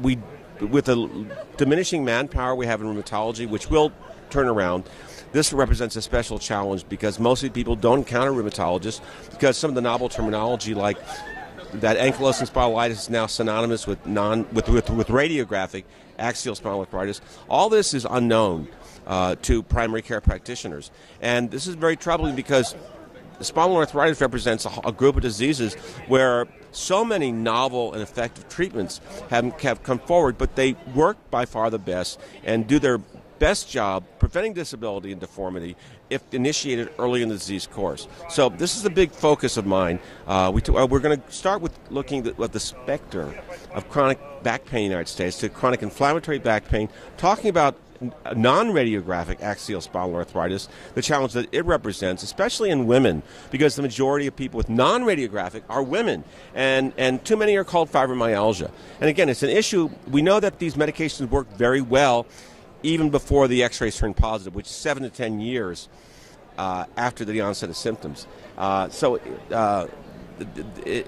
we 0.00 0.18
with 0.60 0.84
the 0.84 1.26
diminishing 1.56 2.04
manpower 2.04 2.54
we 2.54 2.66
have 2.66 2.80
in 2.80 2.86
rheumatology, 2.86 3.48
which 3.48 3.68
will 3.68 3.92
turn 4.30 4.46
around, 4.46 4.84
this 5.32 5.52
represents 5.52 5.96
a 5.96 6.02
special 6.02 6.38
challenge 6.38 6.88
because 6.88 7.18
mostly 7.18 7.50
people 7.50 7.74
don't 7.74 7.98
encounter 7.98 8.32
rheumatologists 8.32 9.00
because 9.30 9.56
some 9.56 9.70
of 9.70 9.74
the 9.74 9.80
novel 9.80 10.08
terminology 10.08 10.74
like 10.74 10.98
that 11.74 11.96
ankylosing 11.96 12.48
spondylitis 12.48 12.90
is 12.90 13.10
now 13.10 13.26
synonymous 13.26 13.86
with 13.86 14.04
non 14.06 14.46
with, 14.52 14.68
with, 14.68 14.90
with 14.90 15.08
radiographic 15.08 15.84
axial 16.18 16.54
spondyloarthritis. 16.54 17.20
All 17.48 17.70
this 17.70 17.94
is 17.94 18.06
unknown 18.08 18.68
uh, 19.06 19.36
to 19.42 19.62
primary 19.62 20.02
care 20.02 20.20
practitioners, 20.20 20.90
and 21.22 21.50
this 21.50 21.66
is 21.66 21.74
very 21.74 21.96
troubling 21.96 22.36
because 22.36 22.74
spondyloarthritis 23.42 24.20
represents 24.20 24.64
a, 24.64 24.70
a, 24.84 24.92
group 24.92 25.16
of 25.16 25.22
diseases 25.22 25.74
where 26.08 26.46
so 26.70 27.04
many 27.04 27.32
novel 27.32 27.92
and 27.92 28.02
effective 28.02 28.48
treatments 28.48 29.00
have, 29.30 29.60
have 29.60 29.82
come 29.82 29.98
forward, 29.98 30.38
but 30.38 30.56
they 30.56 30.74
work 30.94 31.16
by 31.30 31.44
far 31.44 31.70
the 31.70 31.78
best 31.78 32.20
and 32.44 32.66
do 32.66 32.78
their 32.78 32.98
best 33.38 33.68
job 33.68 34.04
preventing 34.20 34.52
disability 34.52 35.10
and 35.10 35.20
deformity 35.20 35.74
if 36.10 36.22
initiated 36.32 36.88
early 36.96 37.22
in 37.22 37.28
the 37.28 37.34
disease 37.34 37.66
course. 37.66 38.06
So 38.28 38.48
this 38.48 38.76
is 38.76 38.84
a 38.84 38.90
big 38.90 39.10
focus 39.10 39.56
of 39.56 39.66
mine. 39.66 39.98
Uh, 40.28 40.52
we 40.54 40.60
t- 40.60 40.72
uh, 40.72 40.86
we're 40.86 41.00
going 41.00 41.20
to 41.20 41.32
start 41.32 41.60
with 41.60 41.76
looking 41.90 42.24
at 42.24 42.52
the 42.52 42.60
specter 42.60 43.34
of 43.74 43.88
chronic 43.88 44.20
back 44.44 44.64
pain 44.64 44.84
in 44.84 44.88
the 44.90 44.92
United 44.92 45.10
States 45.10 45.38
to 45.38 45.48
chronic 45.48 45.82
inflammatory 45.82 46.38
back 46.38 46.68
pain, 46.68 46.88
talking 47.16 47.50
about 47.50 47.76
non-radiographic 48.34 49.40
axial 49.40 49.80
spondyloarthritis, 49.80 50.68
the 50.94 51.02
challenge 51.02 51.32
that 51.32 51.48
it 51.52 51.64
represents, 51.64 52.22
especially 52.22 52.70
in 52.70 52.86
women, 52.86 53.22
because 53.50 53.76
the 53.76 53.82
majority 53.82 54.26
of 54.26 54.36
people 54.36 54.58
with 54.58 54.68
non-radiographic 54.68 55.62
are 55.68 55.82
women, 55.82 56.24
and, 56.54 56.92
and 56.96 57.24
too 57.24 57.36
many 57.36 57.56
are 57.56 57.64
called 57.64 57.90
fibromyalgia. 57.90 58.70
And 59.00 59.10
again, 59.10 59.28
it's 59.28 59.42
an 59.42 59.50
issue. 59.50 59.90
We 60.10 60.22
know 60.22 60.40
that 60.40 60.58
these 60.58 60.74
medications 60.74 61.28
work 61.30 61.48
very 61.56 61.80
well 61.80 62.26
even 62.82 63.10
before 63.10 63.48
the 63.48 63.62
x-rays 63.62 63.96
turn 63.96 64.14
positive, 64.14 64.54
which 64.54 64.66
is 64.66 64.72
seven 64.72 65.02
to 65.04 65.10
ten 65.10 65.40
years 65.40 65.88
uh, 66.58 66.84
after 66.96 67.24
the 67.24 67.40
onset 67.40 67.68
of 67.70 67.76
symptoms. 67.76 68.26
Uh, 68.58 68.88
so 68.88 69.20
uh, 69.50 69.86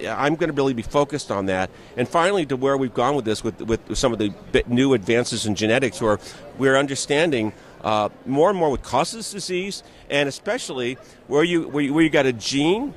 I'm 0.09 0.37
going 0.37 0.49
to 0.49 0.55
really 0.55 0.75
be 0.75 0.83
focused 0.83 1.31
on 1.31 1.47
that. 1.47 1.71
And 1.97 2.09
finally, 2.09 2.47
to 2.47 2.57
where 2.57 2.77
we've 2.77 2.95
gone 2.95 3.17
with 3.17 3.25
this, 3.25 3.43
with, 3.43 3.61
with 3.63 3.97
some 3.97 4.13
of 4.13 4.19
the 4.19 4.33
new 4.67 4.95
advances 4.95 5.47
in 5.47 5.55
genetics, 5.55 6.01
where 6.01 6.19
we're 6.59 6.77
understanding 6.77 7.53
uh, 7.83 8.09
more 8.25 8.51
and 8.51 8.59
more 8.59 8.71
what 8.71 8.83
causes 8.83 9.31
disease, 9.31 9.83
and 10.09 10.29
especially 10.29 10.97
where 11.27 11.45
you, 11.45 11.69
where 11.69 11.85
you, 11.85 11.93
where 11.93 12.03
you 12.03 12.11
got 12.11 12.27
a 12.27 12.33
gene, 12.33 12.95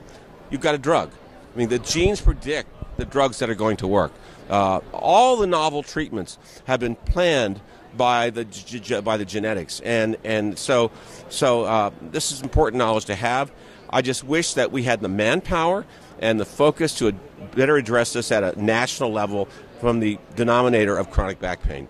you've 0.49 0.61
got 0.61 0.75
a 0.75 0.77
drug. 0.77 1.11
I 1.53 1.57
mean, 1.57 1.69
the 1.69 1.79
genes 1.79 2.21
predict 2.21 2.69
the 2.97 3.05
drugs 3.05 3.39
that 3.39 3.49
are 3.49 3.55
going 3.55 3.77
to 3.77 3.87
work. 3.87 4.11
Uh, 4.49 4.79
all 4.93 5.37
the 5.37 5.47
novel 5.47 5.83
treatments 5.83 6.37
have 6.65 6.79
been 6.79 6.95
planned 6.95 7.59
by 7.95 8.29
the 8.29 9.01
by 9.03 9.17
the 9.17 9.25
genetics, 9.25 9.79
and 9.81 10.17
and 10.23 10.57
so 10.57 10.91
so 11.29 11.63
uh, 11.63 11.91
this 12.01 12.31
is 12.31 12.41
important 12.41 12.77
knowledge 12.77 13.05
to 13.05 13.15
have. 13.15 13.51
I 13.89 14.01
just 14.01 14.23
wish 14.23 14.53
that 14.53 14.71
we 14.71 14.83
had 14.83 15.01
the 15.01 15.09
manpower 15.09 15.85
and 16.19 16.39
the 16.39 16.45
focus 16.45 16.93
to 16.99 17.11
better 17.55 17.77
address 17.77 18.13
this 18.13 18.31
at 18.31 18.43
a 18.43 18.61
national 18.61 19.11
level 19.11 19.47
from 19.79 19.99
the 19.99 20.17
denominator 20.35 20.97
of 20.97 21.11
chronic 21.11 21.39
back 21.39 21.61
pain. 21.61 21.87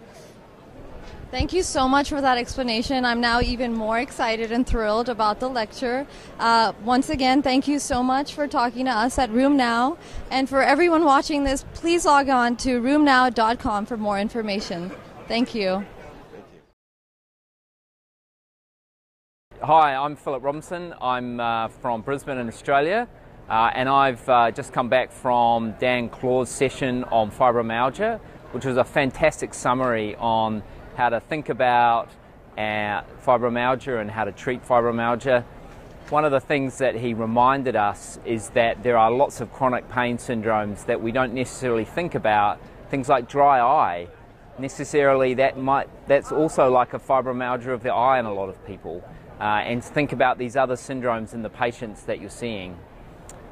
Thank 1.30 1.52
you 1.52 1.62
so 1.62 1.90
much 1.90 2.08
for 2.08 2.22
that 2.22 2.38
explanation. 2.38 3.04
I'm 3.04 3.20
now 3.20 3.42
even 3.42 3.74
more 3.74 4.00
excited 4.00 4.54
and 4.54 4.66
thrilled 4.66 5.10
about 5.10 5.42
the 5.42 5.50
lecture. 5.50 6.08
Uh, 6.40 6.72
once 6.86 7.10
again, 7.10 7.42
thank 7.42 7.68
you 7.68 7.80
so 7.80 8.02
much 8.02 8.34
for 8.34 8.48
talking 8.48 8.86
to 8.86 8.92
us 8.92 9.20
at 9.20 9.30
RheumNow. 9.32 9.98
And 10.32 10.48
for 10.48 10.64
everyone 10.64 11.04
watching 11.04 11.44
this, 11.44 11.66
please 11.74 12.06
log 12.06 12.30
on 12.30 12.56
to 12.58 12.82
rheumnow.com 12.82 13.86
for 13.88 13.98
more 13.98 14.18
information. 14.18 14.90
Thank 15.28 15.54
you. 15.54 15.86
Hi, 19.62 19.96
I'm 19.96 20.16
Philip 20.16 20.44
Robinson. 20.44 20.94
I'm 21.02 21.42
uh, 21.42 21.68
from 21.68 22.04
Brisbane 22.04 22.38
in 22.38 22.48
Australia, 22.48 23.10
uh, 23.50 23.72
and 23.74 23.88
I've 23.88 24.28
uh, 24.28 24.52
just 24.52 24.74
come 24.74 24.90
back 24.90 25.12
from 25.12 25.74
Dan 25.80 26.10
Clauw's 26.10 26.50
session 26.50 27.06
on 27.06 27.32
fibromyalgia, 27.32 28.20
which 28.52 28.66
was 28.66 28.78
a 28.78 28.84
fantastic 28.84 29.54
summary 29.54 30.16
on 30.18 30.64
how 30.96 31.10
to 31.10 31.20
think 31.20 31.50
about 31.50 32.10
uh, 32.58 33.04
fibromyalgia 33.26 34.02
and 34.02 34.12
how 34.12 34.26
to 34.26 34.32
treat 34.32 34.66
fibromyalgia. 34.66 35.44
One 36.10 36.26
of 36.26 36.32
the 36.32 36.40
things 36.40 36.78
that 36.80 36.96
he 36.96 37.14
reminded 37.14 37.76
us 37.76 38.20
is 38.26 38.50
that 38.50 38.84
there 38.84 38.98
are 38.98 39.12
lots 39.12 39.42
of 39.42 39.52
chronic 39.54 39.90
pain 39.90 40.18
syndromes 40.18 40.86
that 40.86 41.02
we 41.02 41.12
don't 41.12 41.34
necessarily 41.34 41.86
think 41.86 42.16
about, 42.16 42.60
things 42.90 43.08
like 43.08 43.30
dry 43.30 43.60
eye. 43.60 44.08
Necessarily, 44.60 45.36
that 45.36 45.58
might 45.58 45.88
that's 46.08 46.32
also 46.32 46.70
like 46.72 46.94
a 46.94 47.00
fibromyalgia 47.00 47.68
of 47.68 47.84
the 47.84 47.94
eye 47.94 48.20
in 48.20 48.26
a 48.26 48.34
lot 48.34 48.50
of 48.50 48.66
people 48.66 49.04
uh, 49.40 49.44
and 49.44 49.84
think 49.84 50.12
about 50.12 50.38
these 50.38 50.56
other 50.56 50.76
syndromes 50.76 51.34
in 51.34 51.44
the 51.44 51.50
patients 51.50 52.04
that 52.04 52.20
you're 52.20 52.30
seeing. 52.30 52.78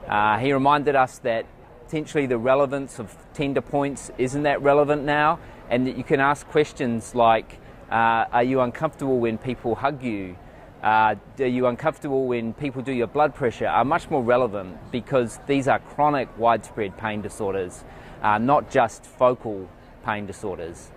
Uh, 0.07 0.37
he 0.37 0.53
reminded 0.53 0.95
us 0.95 1.19
that 1.19 1.45
potentially 1.85 2.25
the 2.25 2.37
relevance 2.37 2.99
of 2.99 3.15
tender 3.33 3.61
points 3.61 4.11
isn't 4.17 4.43
that 4.43 4.61
relevant 4.61 5.03
now, 5.03 5.39
and 5.69 5.87
that 5.87 5.97
you 5.97 6.03
can 6.03 6.19
ask 6.19 6.47
questions 6.47 7.15
like 7.15 7.59
uh, 7.89 8.25
Are 8.31 8.43
you 8.43 8.61
uncomfortable 8.61 9.19
when 9.19 9.37
people 9.37 9.75
hug 9.75 10.03
you? 10.03 10.37
Uh, 10.83 11.15
are 11.39 11.45
you 11.45 11.65
uncomfortable 11.65 12.27
when 12.27 12.53
people 12.53 12.81
do 12.81 12.91
your 12.91 13.07
blood 13.07 13.33
pressure? 13.33 13.67
Are 13.67 13.85
much 13.85 14.09
more 14.11 14.21
relevant 14.21 14.77
because 14.91 15.39
these 15.47 15.67
are 15.67 15.79
chronic, 15.79 16.29
widespread 16.37 16.95
pain 16.97 17.21
disorders, 17.21 17.83
uh, 18.21 18.37
not 18.37 18.69
just 18.69 19.03
focal 19.03 19.67
pain 20.05 20.27
disorders. 20.27 20.91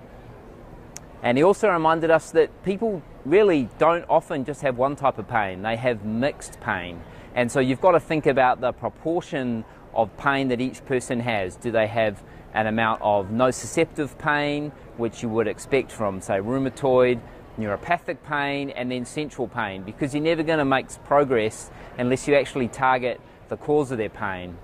And 1.22 1.38
he 1.38 1.44
also 1.44 1.70
reminded 1.70 2.10
us 2.10 2.30
that 2.32 2.62
people 2.62 3.02
really 3.24 3.68
don't 3.78 4.04
often 4.08 4.44
just 4.44 4.60
have 4.62 4.76
one 4.76 4.94
type 4.94 5.18
of 5.18 5.26
pain, 5.26 5.62
they 5.62 5.76
have 5.76 6.04
mixed 6.04 6.60
pain. 6.60 7.00
And 7.38 7.52
so 7.52 7.60
you've 7.60 7.80
got 7.80 7.92
to 7.92 8.00
think 8.00 8.26
about 8.26 8.60
the 8.60 8.72
proportion 8.72 9.64
of 9.94 10.14
pain 10.16 10.48
that 10.48 10.60
each 10.60 10.84
person 10.86 11.20
has. 11.20 11.54
Do 11.54 11.70
they 11.70 11.86
have 11.86 12.20
an 12.52 12.66
amount 12.66 13.00
of 13.00 13.28
nociceptive 13.28 14.18
pain, 14.18 14.72
which 14.96 15.22
you 15.22 15.28
would 15.28 15.46
expect 15.46 15.92
from, 15.92 16.20
say, 16.20 16.38
rheumatoid, 16.38 17.20
neuropathic 17.56 18.24
pain, 18.24 18.70
and 18.70 18.90
then 18.90 19.04
central 19.04 19.46
pain? 19.46 19.84
Because 19.84 20.14
you're 20.14 20.24
never 20.24 20.42
going 20.42 20.58
to 20.58 20.64
make 20.64 20.88
progress 21.04 21.70
unless 21.96 22.26
you 22.26 22.34
actually 22.34 22.66
target 22.66 23.20
the 23.50 23.56
cause 23.56 23.92
of 23.92 23.98
their 23.98 24.08
pain. 24.08 24.58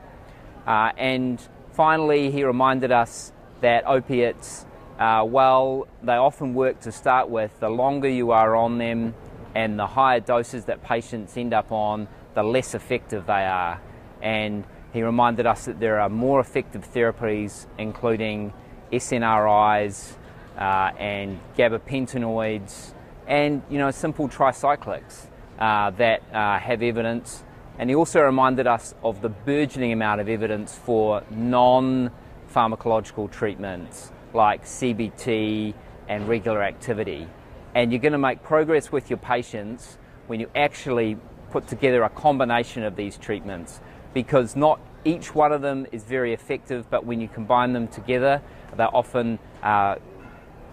Uh, 0.66 0.90
and 0.97 1.40
finally, 1.75 2.33
he 2.33 2.43
reminded 2.43 2.90
us 2.90 3.31
that 3.61 3.87
opiates 3.87 4.66
uh, 4.99 5.25
well, 5.25 5.87
they 6.02 6.14
often 6.14 6.54
work 6.54 6.81
to 6.81 6.90
start 6.90 7.28
with. 7.28 7.57
The 7.61 7.69
longer 7.69 8.09
you 8.09 8.33
are 8.33 8.57
on 8.57 8.78
them 8.78 9.14
and 9.54 9.78
the 9.78 9.87
higher 9.87 10.19
doses 10.19 10.64
that 10.64 10.83
patients 10.83 11.37
end 11.37 11.54
up 11.54 11.71
on, 11.71 12.09
the 12.35 12.43
less 12.43 12.75
effective 12.75 13.26
they 13.26 13.47
are. 13.47 13.81
And 14.23 14.64
he 14.93 15.03
reminded 15.03 15.47
us 15.47 15.64
that 15.64 15.81
there 15.81 16.00
are 16.00 16.09
more 16.09 16.41
effective 16.41 16.87
therapies, 16.93 17.67
including 17.79 18.53
SNRIs 18.93 20.12
uh, 20.57 20.91
and 20.99 21.41
gabapentinoids, 21.57 22.93
and 23.26 23.62
you 23.69 23.79
know 23.79 23.91
simple 23.91 24.29
tricyclics 24.29 25.26
uh, 25.59 25.91
that 25.91 26.23
uh, 26.33 26.59
have 26.59 26.83
evidence. 26.83 27.43
And 27.79 27.91
he 27.91 27.97
also 27.97 28.21
reminded 28.21 28.69
us 28.69 28.95
of 29.03 29.21
the 29.21 29.29
burgeoning 29.29 29.93
amount 29.93 30.21
of 30.21 30.29
evidence 30.29 30.76
for 30.76 31.25
non 31.31 32.12
pharmacological 32.55 33.31
treatments 33.31 34.12
like 34.33 34.64
CBT 34.64 35.75
and 36.09 36.29
regular 36.29 36.62
activity. 36.62 37.26
And 37.75 37.91
you're 37.91 38.00
going 38.00 38.12
to 38.12 38.19
make 38.19 38.45
progress 38.45 38.93
with 38.93 39.11
your 39.11 39.17
patients 39.17 39.99
when 40.29 40.38
you 40.38 40.49
actually 40.55 41.17
put 41.54 41.68
together 41.68 42.02
a 42.02 42.08
combination 42.08 42.82
of 42.82 42.96
these 42.96 43.16
treatments 43.16 43.78
because 44.12 44.56
not 44.56 44.80
each 45.04 45.37
one 45.37 45.52
of 45.52 45.62
them 45.62 45.87
is 45.92 46.02
very 46.02 46.32
effective, 46.32 46.90
but 46.90 47.06
when 47.06 47.20
you 47.20 47.28
combine 47.28 47.73
them 47.73 47.87
together, 47.87 48.42
they 48.76 48.82
often 48.82 49.38
uh, 49.62 49.94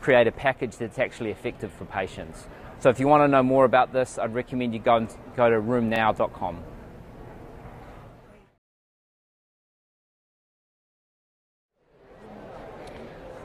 create 0.02 0.26
a 0.26 0.32
package 0.32 0.78
that's 0.78 0.98
actually 0.98 1.30
effective 1.30 1.72
for 1.72 1.86
patients. 1.86 2.48
So 2.80 2.90
if 2.90 3.00
you 3.00 3.08
want 3.08 3.22
to 3.22 3.28
know 3.28 3.44
more 3.44 3.64
about 3.64 3.94
this, 3.94 4.18
I'd 4.18 4.34
recommend 4.34 4.74
you 4.74 4.80
go, 4.80 4.96
and, 4.96 5.16
go 5.36 5.52
to 5.52 5.58
rheumnow.com. 5.58 6.64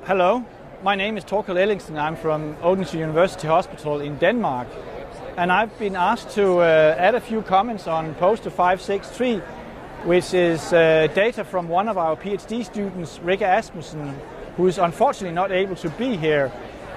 Hello, 0.04 0.42
my 0.82 0.94
name 0.94 1.18
is 1.18 1.24
Torkel 1.24 1.58
Ellingsen. 1.58 1.98
I'm 1.98 2.16
from 2.16 2.56
Odense 2.62 2.94
University 2.94 3.46
Hospital 3.46 4.00
in 4.00 4.16
Denmark. 4.16 4.68
And 5.36 5.52
I've 5.52 5.78
been 5.78 5.96
asked 5.96 6.30
to 6.30 6.60
uh, 6.60 6.94
add 6.96 7.14
a 7.14 7.20
few 7.20 7.42
comments 7.42 7.86
on 7.86 8.14
poster 8.14 8.48
563, 8.48 9.42
which 10.04 10.32
is 10.32 10.72
uh, 10.72 11.08
data 11.14 11.44
from 11.44 11.68
one 11.68 11.88
of 11.88 11.98
our 11.98 12.16
PhD 12.16 12.64
students, 12.64 13.18
Rikke 13.18 13.42
Asmussen, 13.42 14.18
who 14.56 14.66
is 14.66 14.78
unfortunately 14.78 15.34
not 15.34 15.52
able 15.52 15.76
to 15.76 15.90
be 15.90 16.16
here. 16.16 16.50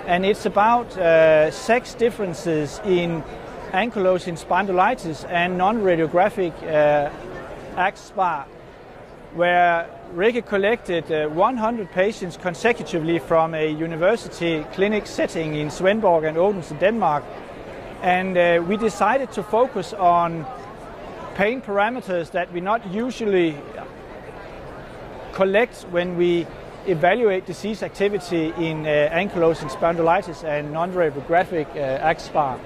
And 0.08 0.26
it's 0.26 0.46
about 0.46 0.98
uh, 0.98 1.52
sex 1.52 1.94
differences 1.94 2.80
in 2.86 3.26
ankylosing 3.74 4.40
spondylitis 4.42 5.30
and 5.30 5.58
non-radiographic 5.58 6.54
uh, 6.64 7.12
AxSpA, 7.76 8.46
where 9.34 9.90
Rikke 10.16 10.46
collected 10.46 11.12
uh, 11.12 11.28
100 11.28 11.92
patients 11.92 12.38
consecutively 12.38 13.20
from 13.20 13.54
a 13.54 13.70
university 13.70 14.64
clinic 14.72 15.08
setting 15.08 15.56
in 15.56 15.68
Svendborg 15.68 16.26
and 16.26 16.38
Odense, 16.38 16.72
Denmark. 16.80 17.26
And 18.02 18.38
uh, 18.38 18.64
we 18.66 18.78
decided 18.78 19.32
to 19.34 19.44
focus 19.44 19.94
on 19.94 20.46
pain 21.36 21.62
parameters 21.62 22.32
that 22.32 22.52
we 22.54 22.62
not 22.62 22.86
usually 22.92 23.58
collect 25.34 25.84
when 25.92 26.18
we 26.18 26.48
evaluate 26.88 27.46
disease 27.46 27.84
activity 27.84 28.54
in 28.58 28.86
uh, 28.86 29.10
ankylosing 29.12 29.70
spondylitis 29.70 30.44
and 30.44 30.72
non-radiographic 30.72 31.68
uh, 31.72 32.14
AxSpA. 32.14 32.60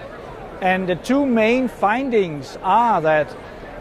And 0.62 0.88
the 0.88 0.96
two 0.96 1.26
main 1.26 1.68
findings 1.68 2.58
are 2.62 3.02
that 3.02 3.36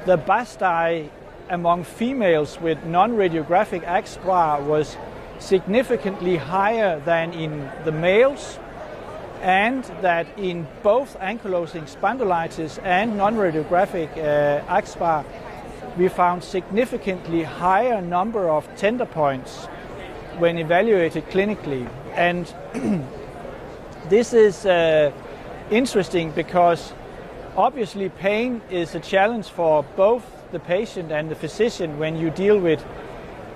the 0.06 0.16
BASDAI 0.16 1.10
among 1.50 1.84
females 1.84 2.58
with 2.60 2.82
non-radiographic 2.84 3.84
AxSpA 3.84 4.64
was 4.64 4.96
significantly 5.38 6.36
higher 6.36 6.98
than 7.00 7.32
in 7.34 7.70
the 7.84 7.92
males 7.92 8.58
and 9.42 9.84
that 10.00 10.26
in 10.38 10.66
both 10.82 11.18
ankylosing 11.18 11.90
spondylitis 11.90 12.78
and 12.84 13.16
non-radiographic 13.16 14.10
uh, 14.16 14.80
AxSpA 14.80 15.24
we 15.96 16.08
found 16.08 16.42
significantly 16.42 17.42
higher 17.42 18.00
number 18.00 18.48
of 18.48 18.66
tender 18.76 19.04
points 19.04 19.66
when 20.38 20.56
evaluated 20.56 21.28
clinically. 21.28 21.86
And 22.14 22.52
this 24.08 24.32
is 24.32 24.64
uh, 24.64 25.12
interesting 25.70 26.30
because 26.30 26.94
obviously 27.56 28.08
pain 28.08 28.62
is 28.70 28.94
a 28.94 29.00
challenge 29.00 29.48
for 29.48 29.82
both 29.96 30.24
the 30.52 30.60
patient 30.60 31.12
and 31.12 31.30
the 31.30 31.34
physician 31.34 31.98
when 31.98 32.16
you 32.16 32.30
deal 32.30 32.58
with 32.58 32.82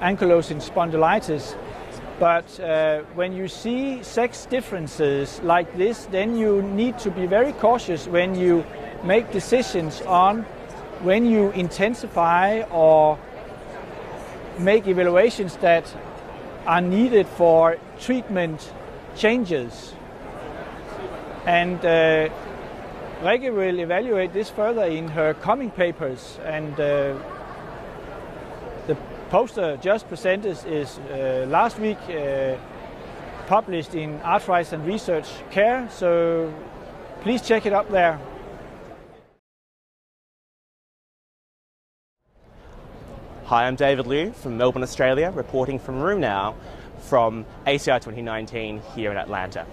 ankylosing 0.01 0.63
spondylitis. 0.63 1.57
But 2.19 2.59
uh, 2.61 3.01
when 3.15 3.33
you 3.35 3.47
see 3.47 4.03
sex 4.03 4.47
differences 4.47 5.41
like 5.43 5.77
this, 5.77 6.07
then 6.07 6.37
you 6.37 6.63
need 6.63 6.99
to 7.01 7.11
be 7.11 7.27
very 7.27 7.53
cautious 7.53 8.07
when 8.09 8.35
you 8.35 8.65
make 9.05 9.31
decisions 9.33 10.01
on 10.03 10.47
when 11.03 11.27
you 11.27 11.51
intensify 11.51 12.63
or 12.71 13.19
make 14.59 14.87
evaluations 14.87 15.57
that 15.57 15.85
are 16.67 16.81
needed 16.81 17.27
for 17.27 17.77
treatment 18.01 18.73
changes. 19.15 19.93
And 21.45 21.79
uh, 21.85 22.29
Rikke 23.23 23.55
will 23.55 23.79
evaluate 23.79 24.33
this 24.33 24.51
further 24.51 24.85
in 24.85 25.09
her 25.09 25.35
coming 25.35 25.71
papers 25.71 26.39
and 26.45 26.79
uh, 26.81 27.15
poster 29.31 29.77
just 29.79 30.09
presented 30.09 30.57
is 30.67 30.99
uh, 30.99 31.47
last 31.49 31.79
week 31.79 31.99
uh, 32.09 32.57
published 33.47 33.95
in 33.95 34.21
Arthritis 34.23 34.73
and 34.73 34.87
Research 34.87 35.29
Care, 35.51 35.89
so 35.91 36.53
please 37.21 37.43
check 37.43 37.67
it 37.67 37.73
up 37.73 37.91
there. 37.91 38.21
Hi, 43.45 43.67
I'm 43.67 43.77
David 43.77 44.07
Liew 44.07 44.35
from 44.35 44.57
Melbourne, 44.57 44.83
Australia, 44.83 45.31
reporting 45.33 45.79
from 45.79 46.01
RheumNow 46.01 46.55
from 46.99 47.47
ACR 47.67 48.01
2019 48.01 48.83
here 48.95 49.13
in 49.13 49.17
Atlanta. 49.17 49.65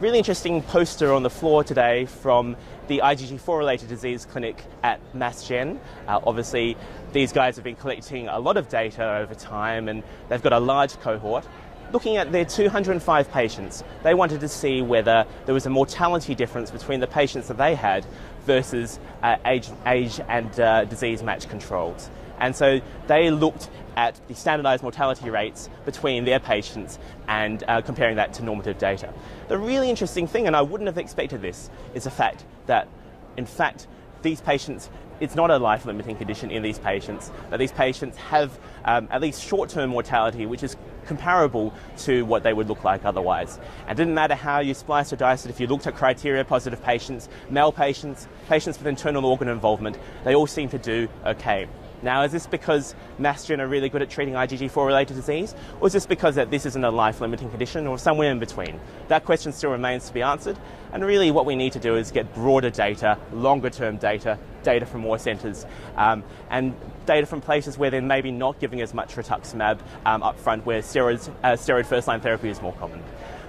Really 0.00 0.18
interesting 0.18 0.62
poster 0.62 1.12
on 1.12 1.24
the 1.24 1.30
floor 1.30 1.64
today 1.64 2.06
from 2.06 2.54
the 2.86 3.00
IgG4 3.02 3.58
related 3.58 3.88
disease 3.88 4.24
clinic 4.24 4.64
at 4.84 5.00
MassGen. 5.12 5.80
Uh, 6.06 6.20
obviously, 6.24 6.76
these 7.12 7.32
guys 7.32 7.56
have 7.56 7.64
been 7.64 7.74
collecting 7.74 8.28
a 8.28 8.38
lot 8.38 8.56
of 8.56 8.68
data 8.68 9.16
over 9.16 9.34
time 9.34 9.88
and 9.88 10.04
they've 10.28 10.40
got 10.40 10.52
a 10.52 10.60
large 10.60 10.96
cohort. 11.00 11.48
Looking 11.90 12.16
at 12.16 12.30
their 12.30 12.44
205 12.44 13.32
patients, 13.32 13.82
they 14.04 14.14
wanted 14.14 14.38
to 14.38 14.48
see 14.48 14.82
whether 14.82 15.26
there 15.46 15.54
was 15.54 15.66
a 15.66 15.70
mortality 15.70 16.32
difference 16.36 16.70
between 16.70 17.00
the 17.00 17.08
patients 17.08 17.48
that 17.48 17.56
they 17.56 17.74
had 17.74 18.06
versus 18.46 19.00
uh, 19.24 19.36
age, 19.46 19.68
age 19.84 20.20
and 20.28 20.60
uh, 20.60 20.84
disease 20.84 21.24
match 21.24 21.48
controls. 21.48 22.08
And 22.40 22.54
so 22.54 22.80
they 23.06 23.30
looked 23.30 23.68
at 23.96 24.20
the 24.28 24.34
standardized 24.34 24.82
mortality 24.82 25.28
rates 25.28 25.68
between 25.84 26.24
their 26.24 26.38
patients 26.38 27.00
and 27.26 27.64
uh, 27.66 27.82
comparing 27.82 28.16
that 28.16 28.32
to 28.34 28.44
normative 28.44 28.78
data. 28.78 29.12
The 29.48 29.58
really 29.58 29.90
interesting 29.90 30.28
thing, 30.28 30.46
and 30.46 30.54
I 30.54 30.62
wouldn't 30.62 30.86
have 30.86 30.98
expected 30.98 31.42
this, 31.42 31.68
is 31.94 32.04
the 32.04 32.10
fact 32.10 32.44
that, 32.66 32.88
in 33.36 33.44
fact, 33.44 33.88
these 34.22 34.40
patients, 34.40 34.88
it's 35.20 35.34
not 35.34 35.50
a 35.50 35.58
life 35.58 35.84
limiting 35.84 36.14
condition 36.14 36.50
in 36.50 36.62
these 36.62 36.78
patients, 36.78 37.32
that 37.50 37.58
these 37.58 37.72
patients 37.72 38.16
have 38.16 38.56
um, 38.84 39.08
at 39.10 39.20
least 39.20 39.42
short 39.42 39.68
term 39.68 39.90
mortality, 39.90 40.46
which 40.46 40.62
is 40.62 40.76
comparable 41.06 41.74
to 41.96 42.24
what 42.24 42.44
they 42.44 42.52
would 42.52 42.68
look 42.68 42.84
like 42.84 43.04
otherwise. 43.04 43.58
And 43.88 43.98
it 43.98 44.02
didn't 44.02 44.14
matter 44.14 44.36
how 44.36 44.60
you 44.60 44.74
spliced 44.74 45.12
or 45.12 45.16
diced 45.16 45.46
it, 45.46 45.50
if 45.50 45.58
you 45.58 45.66
looked 45.66 45.88
at 45.88 45.96
criteria 45.96 46.44
positive 46.44 46.80
patients, 46.84 47.28
male 47.50 47.72
patients, 47.72 48.28
patients 48.48 48.78
with 48.78 48.86
internal 48.86 49.24
organ 49.24 49.48
involvement, 49.48 49.98
they 50.22 50.36
all 50.36 50.46
seem 50.46 50.68
to 50.68 50.78
do 50.78 51.08
okay. 51.26 51.66
Now, 52.02 52.22
is 52.22 52.32
this 52.32 52.46
because 52.46 52.94
MassGen 53.18 53.58
are 53.58 53.66
really 53.66 53.88
good 53.88 54.02
at 54.02 54.10
treating 54.10 54.34
IgG4 54.34 54.86
related 54.86 55.16
disease, 55.16 55.54
or 55.80 55.88
is 55.88 55.92
this 55.92 56.06
because 56.06 56.36
that 56.36 56.50
this 56.50 56.64
isn't 56.66 56.84
a 56.84 56.90
life 56.90 57.20
limiting 57.20 57.50
condition, 57.50 57.86
or 57.86 57.98
somewhere 57.98 58.30
in 58.30 58.38
between? 58.38 58.78
That 59.08 59.24
question 59.24 59.52
still 59.52 59.70
remains 59.70 60.06
to 60.06 60.14
be 60.14 60.22
answered, 60.22 60.56
and 60.92 61.04
really 61.04 61.30
what 61.30 61.44
we 61.44 61.56
need 61.56 61.72
to 61.72 61.80
do 61.80 61.96
is 61.96 62.12
get 62.12 62.32
broader 62.34 62.70
data, 62.70 63.18
longer 63.32 63.70
term 63.70 63.96
data, 63.96 64.38
data 64.62 64.86
from 64.86 65.00
more 65.00 65.18
centres, 65.18 65.66
um, 65.96 66.22
and 66.50 66.74
data 67.06 67.26
from 67.26 67.40
places 67.40 67.78
where 67.78 67.90
they're 67.90 68.02
maybe 68.02 68.30
not 68.30 68.60
giving 68.60 68.80
as 68.80 68.94
much 68.94 69.16
rituximab 69.16 69.80
um, 70.06 70.22
up 70.22 70.38
front, 70.38 70.64
where 70.64 70.80
steroids, 70.80 71.30
uh, 71.42 71.52
steroid 71.52 71.86
first 71.86 72.06
line 72.06 72.20
therapy 72.20 72.48
is 72.48 72.62
more 72.62 72.74
common. 72.74 73.02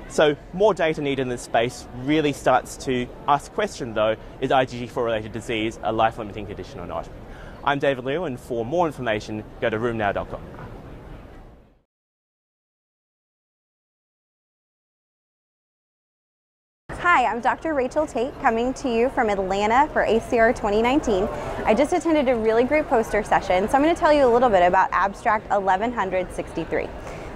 So 0.09 0.35
more 0.53 0.73
data 0.73 1.01
needed 1.01 1.21
in 1.21 1.29
this 1.29 1.43
space 1.43 1.87
really 1.97 2.33
starts 2.33 2.77
to 2.77 3.07
ask 3.27 3.53
question 3.53 3.93
though, 3.93 4.15
is 4.41 4.49
IgG4 4.49 5.05
related 5.05 5.31
disease 5.31 5.79
a 5.83 5.91
life 5.91 6.17
limiting 6.17 6.47
condition 6.47 6.79
or 6.79 6.87
not? 6.87 7.07
I'm 7.63 7.77
David 7.77 8.05
Liew, 8.05 8.25
and 8.25 8.39
for 8.39 8.65
more 8.65 8.87
information, 8.87 9.43
go 9.59 9.69
to 9.69 9.77
rheumnow.com. 9.77 10.41
Hi, 16.91 17.25
I'm 17.25 17.41
Dr. 17.41 17.73
Rachel 17.73 18.07
Tate 18.07 18.33
coming 18.41 18.73
to 18.75 18.89
you 18.89 19.09
from 19.09 19.29
Atlanta 19.29 19.91
for 19.91 20.05
ACR 20.05 20.55
2019. 20.55 21.27
I 21.65 21.73
just 21.73 21.91
attended 21.91 22.29
a 22.29 22.35
really 22.35 22.63
great 22.63 22.87
poster 22.87 23.23
session, 23.23 23.67
so 23.67 23.75
I'm 23.75 23.83
going 23.83 23.93
to 23.93 23.99
tell 23.99 24.13
you 24.13 24.25
a 24.25 24.31
little 24.31 24.49
bit 24.49 24.63
about 24.65 24.89
Abstract 24.91 25.49
1163. 25.49 26.87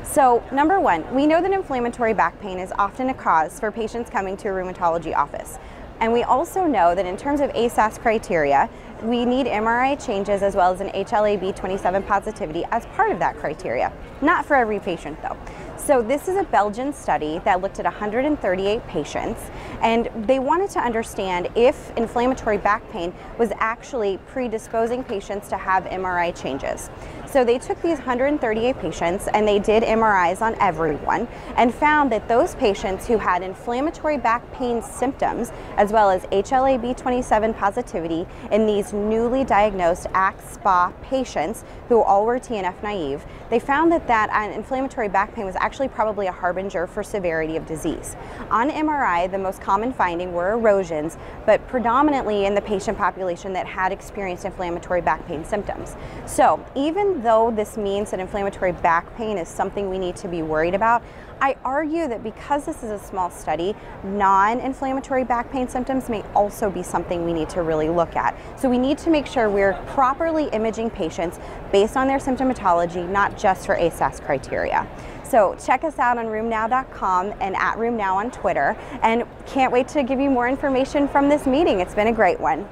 So, 0.04 0.44
number 0.52 0.80
one, 0.80 1.12
we 1.14 1.26
know 1.26 1.42
that 1.42 1.52
inflammatory 1.52 2.14
back 2.14 2.40
pain 2.40 2.60
is 2.60 2.72
often 2.78 3.10
a 3.10 3.14
cause 3.14 3.60
for 3.60 3.72
patients 3.72 4.10
coming 4.10 4.38
to 4.38 4.50
a 4.50 4.52
rheumatology 4.52 5.16
office. 5.16 5.58
And 6.00 6.12
we 6.12 6.24
also 6.24 6.66
know 6.66 6.94
that 6.96 7.06
in 7.06 7.16
terms 7.16 7.40
of 7.40 7.50
ASAS 7.52 8.00
criteria, 8.00 8.70
we 9.04 9.26
need 9.26 9.48
MRI 9.48 10.04
changes 10.04 10.42
as 10.42 10.56
well 10.56 10.74
as 10.74 10.80
an 10.80 10.88
HLA-B27 10.90 12.08
positivity 12.08 12.64
as 12.72 12.86
part 12.88 13.12
of 13.12 13.20
that 13.20 13.36
criteria. 13.38 13.92
Not 14.22 14.46
for 14.46 14.56
every 14.56 14.80
patient 14.80 15.22
though. 15.22 15.38
So 15.76 16.02
this 16.02 16.30
is 16.30 16.38
a 16.38 16.44
Belgian 16.44 16.94
study 16.94 17.42
that 17.44 17.60
looked 17.60 17.80
at 17.80 17.86
138 17.86 18.88
patients 18.88 19.42
and 19.82 20.10
they 20.26 20.40
wanted 20.40 20.70
to 20.72 20.80
understand 20.80 21.50
if 21.56 21.92
inflammatory 21.98 22.58
back 22.58 22.90
pain 22.92 23.14
was 23.38 23.52
actually 23.58 24.18
predisposing 24.28 25.04
patients 25.04 25.50
to 25.50 25.58
have 25.58 25.84
MRI 25.84 26.34
changes. 26.42 26.90
So 27.34 27.44
they 27.44 27.58
took 27.58 27.82
these 27.82 27.98
138 27.98 28.78
patients 28.78 29.28
and 29.34 29.48
they 29.48 29.58
did 29.58 29.82
MRIs 29.82 30.40
on 30.44 30.56
everyone 30.60 31.28
and 31.58 31.74
found 31.74 32.12
that 32.12 32.28
those 32.28 32.54
patients 32.54 33.08
who 33.08 33.18
had 33.18 33.42
inflammatory 33.42 34.20
back 34.20 34.54
pain 34.54 34.84
symptoms 34.84 35.52
as 35.78 35.92
well 35.92 36.12
as 36.12 36.26
HLA-B27 36.26 37.58
positivity 37.58 38.28
in 38.52 38.68
these 38.68 38.94
newly 38.94 39.44
diagnosed 39.44 40.06
AxSpA 40.10 40.94
patients 41.02 41.64
who 41.90 42.04
all 42.04 42.24
were 42.24 42.40
TNF 42.40 42.84
naive, 42.84 43.26
they 43.50 43.58
found 43.58 43.92
that 43.92 44.06
that 44.06 44.30
uh, 44.30 44.54
inflammatory 44.54 45.10
back 45.10 45.34
pain 45.34 45.46
was 45.46 45.56
actually 45.56 45.88
probably 45.88 46.28
a 46.28 46.32
harbinger 46.32 46.86
for 46.86 47.02
severity 47.02 47.58
of 47.58 47.66
disease. 47.66 48.16
On 48.52 48.70
MRI, 48.70 49.32
the 49.32 49.40
most 49.40 49.60
common 49.60 49.92
finding 49.92 50.34
were 50.34 50.52
erosions, 50.52 51.18
but 51.48 51.68
predominantly 51.68 52.46
in 52.46 52.54
the 52.54 52.62
patient 52.62 52.96
population 52.96 53.54
that 53.54 53.66
had 53.66 53.92
experienced 53.92 54.46
inflammatory 54.46 55.02
back 55.02 55.26
pain 55.26 55.44
symptoms. 55.44 55.96
So 56.28 56.64
even 56.76 57.23
though 57.24 57.50
this 57.50 57.78
means 57.78 58.12
that 58.12 58.20
inflammatory 58.20 58.74
back 58.74 59.16
pain 59.16 59.38
is 59.38 59.48
something 59.48 59.90
we 59.90 59.98
need 59.98 60.16
to 60.18 60.28
be 60.28 60.42
worried 60.42 60.76
about, 60.76 61.02
I 61.42 61.58
argue 61.66 62.08
that 62.08 62.24
because 62.24 62.66
this 62.66 62.84
is 62.84 62.92
a 62.92 63.00
small 63.00 63.30
study, 63.30 63.76
non 64.04 64.60
inflammatory 64.60 65.24
back 65.24 65.52
pain 65.52 65.68
symptoms 65.68 66.10
may 66.10 66.22
also 66.36 66.70
be 66.70 66.84
something 66.84 67.26
we 67.26 67.34
need 67.34 67.50
to 67.50 67.64
really 67.64 67.90
look 67.90 68.16
at. 68.16 68.38
So 68.60 68.70
we 68.70 68.78
need 68.78 68.98
to 69.00 69.10
make 69.10 69.26
sure 69.26 69.50
we're 69.50 69.74
properly 69.88 70.46
imaging 70.54 70.92
patients 70.92 71.40
based 71.72 71.98
on 71.98 72.08
their 72.08 72.20
symptomatology, 72.20 73.10
not 73.10 73.38
just 73.38 73.66
for 73.66 73.76
ASAS 73.76 74.24
criteria. 74.24 74.88
So 75.24 75.56
check 75.56 75.84
us 75.84 75.98
out 75.98 76.18
on 76.18 76.28
rheumnow.com 76.28 77.34
and 77.42 77.56
at 77.56 77.78
rheumnow 77.78 78.14
on 78.14 78.32
Twitter. 78.32 78.78
And 79.02 79.26
can't 79.48 79.72
wait 79.72 79.88
to 79.90 80.04
give 80.04 80.20
you 80.20 80.30
more 80.30 80.48
information 80.48 81.08
from 81.08 81.28
this 81.28 81.48
meeting. 81.48 81.80
It's 81.80 81.96
been 81.96 82.08
a 82.08 82.14
great 82.14 82.40
one. 82.40 82.68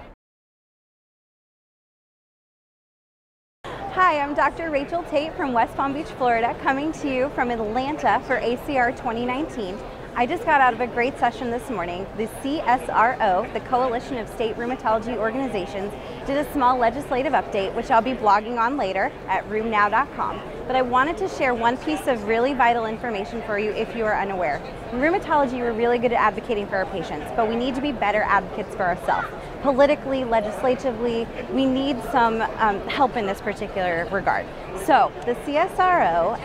Hi, 3.96 4.22
I'm 4.22 4.34
Dr. 4.34 4.72
Rachel 4.72 5.04
Tate 5.04 5.36
from 5.36 5.52
West 5.52 5.76
Palm 5.76 5.92
Beach, 5.92 6.08
Florida, 6.08 6.56
coming 6.64 6.94
to 6.94 7.14
you 7.14 7.30
from 7.32 7.52
Atlanta 7.52 8.22
for 8.26 8.40
ACR 8.40 8.96
2019. 8.96 9.78
I 10.14 10.26
just 10.26 10.44
got 10.44 10.60
out 10.60 10.74
of 10.74 10.82
a 10.82 10.88
great 10.88 11.18
session 11.18 11.52
this 11.52 11.70
morning. 11.70 12.06
The 12.18 12.28
CSRO, 12.28 13.52
the 13.54 13.62
Coalition 13.62 14.18
of 14.18 14.28
State 14.28 14.58
Rheumatology 14.58 15.16
Organizations, 15.16 15.94
did 16.28 16.36
a 16.36 16.52
small 16.52 16.78
legislative 16.78 17.32
update, 17.32 17.74
which 17.74 17.90
I'll 17.90 18.02
be 18.02 18.14
blogging 18.14 18.60
on 18.60 18.76
later 18.76 19.10
at 19.30 19.48
rheumnow.com. 19.50 20.42
But 20.68 20.76
I 20.76 20.82
wanted 20.82 21.16
to 21.18 21.30
share 21.30 21.54
one 21.54 21.78
piece 21.78 22.08
of 22.08 22.26
really 22.26 22.54
vital 22.54 22.88
information 22.88 23.42
for 23.44 23.58
you 23.58 23.72
if 23.72 23.96
you 23.96 24.04
are 24.04 24.20
unaware. 24.20 24.58
In 24.92 25.00
rheumatology, 25.00 25.60
we're 25.60 25.72
really 25.72 25.98
good 25.98 26.12
at 26.12 26.22
advocating 26.22 26.68
for 26.68 26.76
our 26.76 26.86
patients, 26.88 27.32
but 27.38 27.48
we 27.48 27.56
need 27.56 27.74
to 27.76 27.82
be 27.82 27.94
better 27.94 28.24
advocates 28.24 28.76
for 28.76 28.84
ourselves 28.84 29.30
politically, 29.62 30.24
legislatively, 30.24 31.28
we 31.54 31.66
need 31.66 32.02
some 32.12 32.42
um, 32.42 32.80
help 32.88 33.16
in 33.16 33.26
this 33.26 33.40
particular 33.42 34.08
regard. 34.12 34.46
So 34.86 35.12
the 35.26 35.36
CSRO 35.36 36.40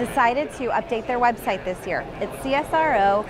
decided 0.00 0.50
to 0.52 0.68
update 0.68 1.06
their 1.06 1.18
website 1.18 1.62
this 1.64 1.86
year. 1.86 2.06
It's 2.20 2.32
csro.info. 2.42 3.24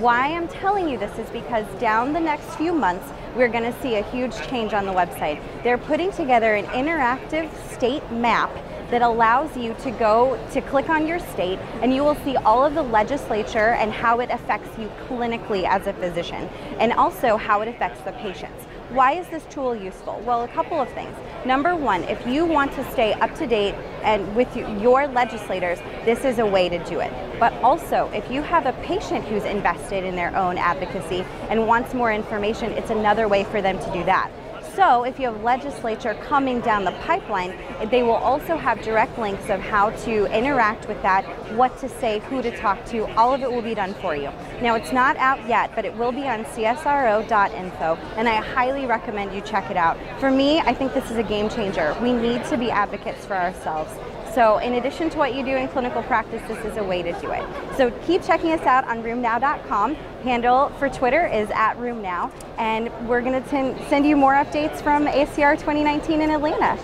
Why 0.00 0.32
I'm 0.32 0.46
telling 0.46 0.88
you 0.88 0.96
this 0.96 1.18
is 1.18 1.28
because 1.30 1.66
down 1.80 2.12
the 2.12 2.20
next 2.20 2.54
few 2.54 2.72
months, 2.72 3.04
we're 3.34 3.48
going 3.48 3.64
to 3.70 3.82
see 3.82 3.96
a 3.96 4.02
huge 4.10 4.34
change 4.46 4.72
on 4.74 4.86
the 4.86 4.92
website. 4.92 5.42
They're 5.64 5.76
putting 5.76 6.12
together 6.12 6.54
an 6.54 6.66
interactive 6.66 7.50
state 7.72 8.08
map 8.12 8.50
that 8.90 9.02
allows 9.02 9.56
you 9.56 9.74
to 9.82 9.90
go 9.90 10.38
to 10.52 10.60
click 10.60 10.88
on 10.88 11.08
your 11.08 11.18
state 11.18 11.58
and 11.82 11.92
you 11.92 12.04
will 12.04 12.14
see 12.24 12.36
all 12.36 12.64
of 12.64 12.74
the 12.74 12.82
legislature 12.82 13.74
and 13.74 13.92
how 13.92 14.20
it 14.20 14.30
affects 14.30 14.78
you 14.78 14.88
clinically 15.08 15.64
as 15.64 15.88
a 15.88 15.92
physician 15.94 16.48
and 16.78 16.92
also 16.92 17.36
how 17.36 17.60
it 17.62 17.68
affects 17.68 18.00
the 18.02 18.12
patients. 18.12 18.65
Why 18.96 19.12
is 19.12 19.28
this 19.28 19.44
tool 19.50 19.76
useful? 19.76 20.22
Well, 20.24 20.44
a 20.44 20.48
couple 20.48 20.80
of 20.80 20.88
things. 20.94 21.14
Number 21.44 21.76
one, 21.76 22.02
if 22.04 22.26
you 22.26 22.46
want 22.46 22.72
to 22.76 22.92
stay 22.92 23.12
up 23.12 23.34
to 23.34 23.46
date 23.46 23.74
and 24.02 24.34
with 24.34 24.48
your 24.56 25.06
legislators, 25.06 25.78
this 26.06 26.24
is 26.24 26.38
a 26.38 26.46
way 26.46 26.70
to 26.70 26.82
do 26.84 27.00
it. 27.00 27.12
But 27.38 27.52
also, 27.62 28.10
if 28.14 28.30
you 28.30 28.40
have 28.40 28.64
a 28.64 28.72
patient 28.84 29.26
who's 29.26 29.44
invested 29.44 30.02
in 30.02 30.16
their 30.16 30.34
own 30.34 30.56
advocacy 30.56 31.26
and 31.50 31.66
wants 31.68 31.92
more 31.92 32.10
information, 32.10 32.72
it's 32.72 32.88
another 32.88 33.28
way 33.28 33.44
for 33.44 33.60
them 33.60 33.78
to 33.78 33.92
do 33.92 34.02
that. 34.04 34.30
So 34.76 35.04
if 35.04 35.18
you 35.18 35.32
have 35.32 35.42
legislature 35.42 36.12
coming 36.22 36.60
down 36.60 36.84
the 36.84 36.92
pipeline, 36.92 37.56
they 37.90 38.02
will 38.02 38.10
also 38.10 38.58
have 38.58 38.82
direct 38.82 39.18
links 39.18 39.48
of 39.48 39.58
how 39.58 39.88
to 40.04 40.26
interact 40.26 40.86
with 40.86 41.00
that, 41.00 41.24
what 41.54 41.78
to 41.78 41.88
say, 41.88 42.18
who 42.18 42.42
to 42.42 42.54
talk 42.54 42.84
to. 42.86 43.10
All 43.14 43.32
of 43.32 43.40
it 43.40 43.50
will 43.50 43.62
be 43.62 43.74
done 43.74 43.94
for 43.94 44.14
you. 44.14 44.30
Now 44.60 44.74
it's 44.74 44.92
not 44.92 45.16
out 45.16 45.48
yet, 45.48 45.74
but 45.74 45.86
it 45.86 45.96
will 45.96 46.12
be 46.12 46.28
on 46.28 46.44
csro.info, 46.44 47.94
and 48.16 48.28
I 48.28 48.34
highly 48.34 48.84
recommend 48.84 49.34
you 49.34 49.40
check 49.40 49.70
it 49.70 49.78
out. 49.78 49.96
For 50.20 50.30
me, 50.30 50.60
I 50.60 50.74
think 50.74 50.92
this 50.92 51.10
is 51.10 51.16
a 51.16 51.22
game 51.22 51.48
changer. 51.48 51.96
We 52.02 52.12
need 52.12 52.44
to 52.44 52.58
be 52.58 52.70
advocates 52.70 53.24
for 53.24 53.34
ourselves. 53.34 53.90
So 54.36 54.58
in 54.58 54.74
addition 54.74 55.08
to 55.08 55.16
what 55.16 55.34
you 55.34 55.42
do 55.42 55.56
in 55.56 55.66
clinical 55.68 56.02
practice, 56.02 56.42
this 56.46 56.62
is 56.66 56.76
a 56.76 56.84
way 56.84 57.00
to 57.00 57.10
do 57.22 57.30
it. 57.30 57.42
So 57.78 57.90
keep 58.06 58.22
checking 58.22 58.52
us 58.52 58.60
out 58.66 58.86
on 58.86 59.02
rheumnow.com. 59.02 59.94
Handle 60.24 60.68
for 60.78 60.90
Twitter 60.90 61.26
is 61.26 61.48
at 61.54 61.78
rheumnow. 61.78 62.30
And 62.58 62.90
we're 63.08 63.22
going 63.22 63.42
to 63.42 63.88
send 63.88 64.04
you 64.04 64.14
more 64.14 64.34
updates 64.34 64.82
from 64.82 65.06
ACR 65.06 65.54
2019 65.54 66.20
in 66.20 66.28
Atlanta. 66.28 66.76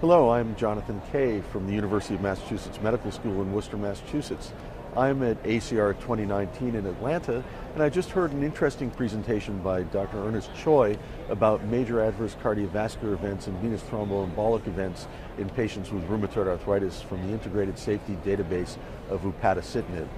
Hello, 0.00 0.30
I'm 0.30 0.54
Jonathan 0.54 1.02
Kay 1.10 1.40
from 1.40 1.66
the 1.66 1.72
University 1.72 2.14
of 2.14 2.20
Massachusetts 2.20 2.80
Medical 2.80 3.10
School 3.10 3.42
in 3.42 3.52
Worcester, 3.52 3.76
Massachusetts. 3.76 4.52
I'm 4.96 5.22
at 5.22 5.42
ACR 5.42 5.94
2019 5.94 6.74
in 6.74 6.86
Atlanta, 6.86 7.44
and 7.74 7.82
I 7.82 7.88
just 7.88 8.10
heard 8.10 8.32
an 8.32 8.42
interesting 8.42 8.90
presentation 8.90 9.58
by 9.60 9.82
Dr. 9.82 10.18
Ernest 10.18 10.50
Choy 10.54 10.98
about 11.28 11.64
major 11.64 12.00
adverse 12.00 12.34
cardiovascular 12.42 13.12
events 13.12 13.46
and 13.46 13.56
venous 13.58 13.82
thromboembolic 13.82 14.66
events 14.66 15.06
in 15.36 15.48
patients 15.50 15.90
with 15.92 16.08
rheumatoid 16.08 16.48
arthritis 16.48 17.02
from 17.02 17.26
the 17.26 17.32
Integrated 17.32 17.78
Safety 17.78 18.16
Database 18.24 18.76
of 19.10 19.22
upadacitinib. 19.22 20.08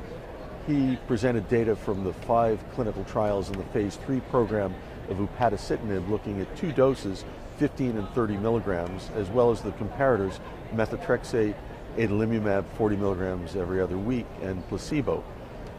He 0.67 0.99
presented 1.09 1.49
data 1.49 1.75
from 1.75 2.05
the 2.05 2.13
five 2.13 2.63
clinical 2.73 3.05
trials 3.05 3.51
in 3.51 3.59
the 3.59 3.65
phase 3.65 3.97
three 3.97 4.21
program 4.21 4.75
of 5.09 5.17
upadacitinib 5.19 6.09
looking 6.09 6.41
at 6.41 6.57
two 6.57 6.71
doses, 6.73 7.25
15 7.59 7.99
and 7.99 8.09
30 8.11 8.37
milligrams, 8.37 9.11
as 9.17 9.29
well 9.29 9.51
as 9.51 9.61
the 9.63 9.73
comparators, 9.73 10.39
methotrexate 10.73 11.57
adalimumab 11.97 12.65
40 12.77 12.97
milligrams 12.97 13.57
every 13.57 13.81
other 13.81 13.99
week 13.99 14.27
and 14.43 14.67
placebo. 14.69 15.23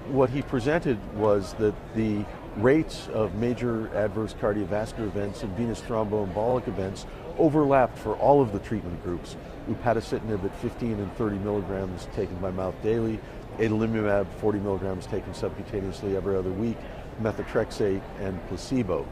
What 0.08 0.30
he 0.30 0.41
presented 0.41 0.97
was 1.15 1.54
that 1.54 1.76
the 1.95 2.26
rates 2.58 3.08
of 3.13 3.36
major 3.36 3.88
adverse 3.95 4.34
cardiovascular 4.34 5.06
events 5.08 5.43
and 5.43 5.56
venous 5.56 5.80
thromboembolic 5.82 6.67
events 6.67 7.06
overlapped 7.38 7.97
for 7.97 8.15
all 8.15 8.41
of 8.41 8.52
the 8.52 8.60
treatment 8.60 9.02
groups. 9.04 9.36
Upadacitinib 9.69 10.43
at 10.43 10.56
15 10.58 10.93
and 10.93 11.15
30 11.15 11.38
milligrams 11.38 12.08
taken 12.13 12.36
by 12.38 12.52
mouth 12.52 12.76
daily, 12.84 13.19
adalimumab 13.58 14.28
40 14.39 14.60
milligrams 14.60 15.06
taken 15.06 15.32
subcutaneously 15.34 16.15
every 16.15 16.36
other 16.36 16.52
week, 16.52 16.78
methotrexate, 17.21 18.02
and 18.19 18.45
placebo. 18.47 19.08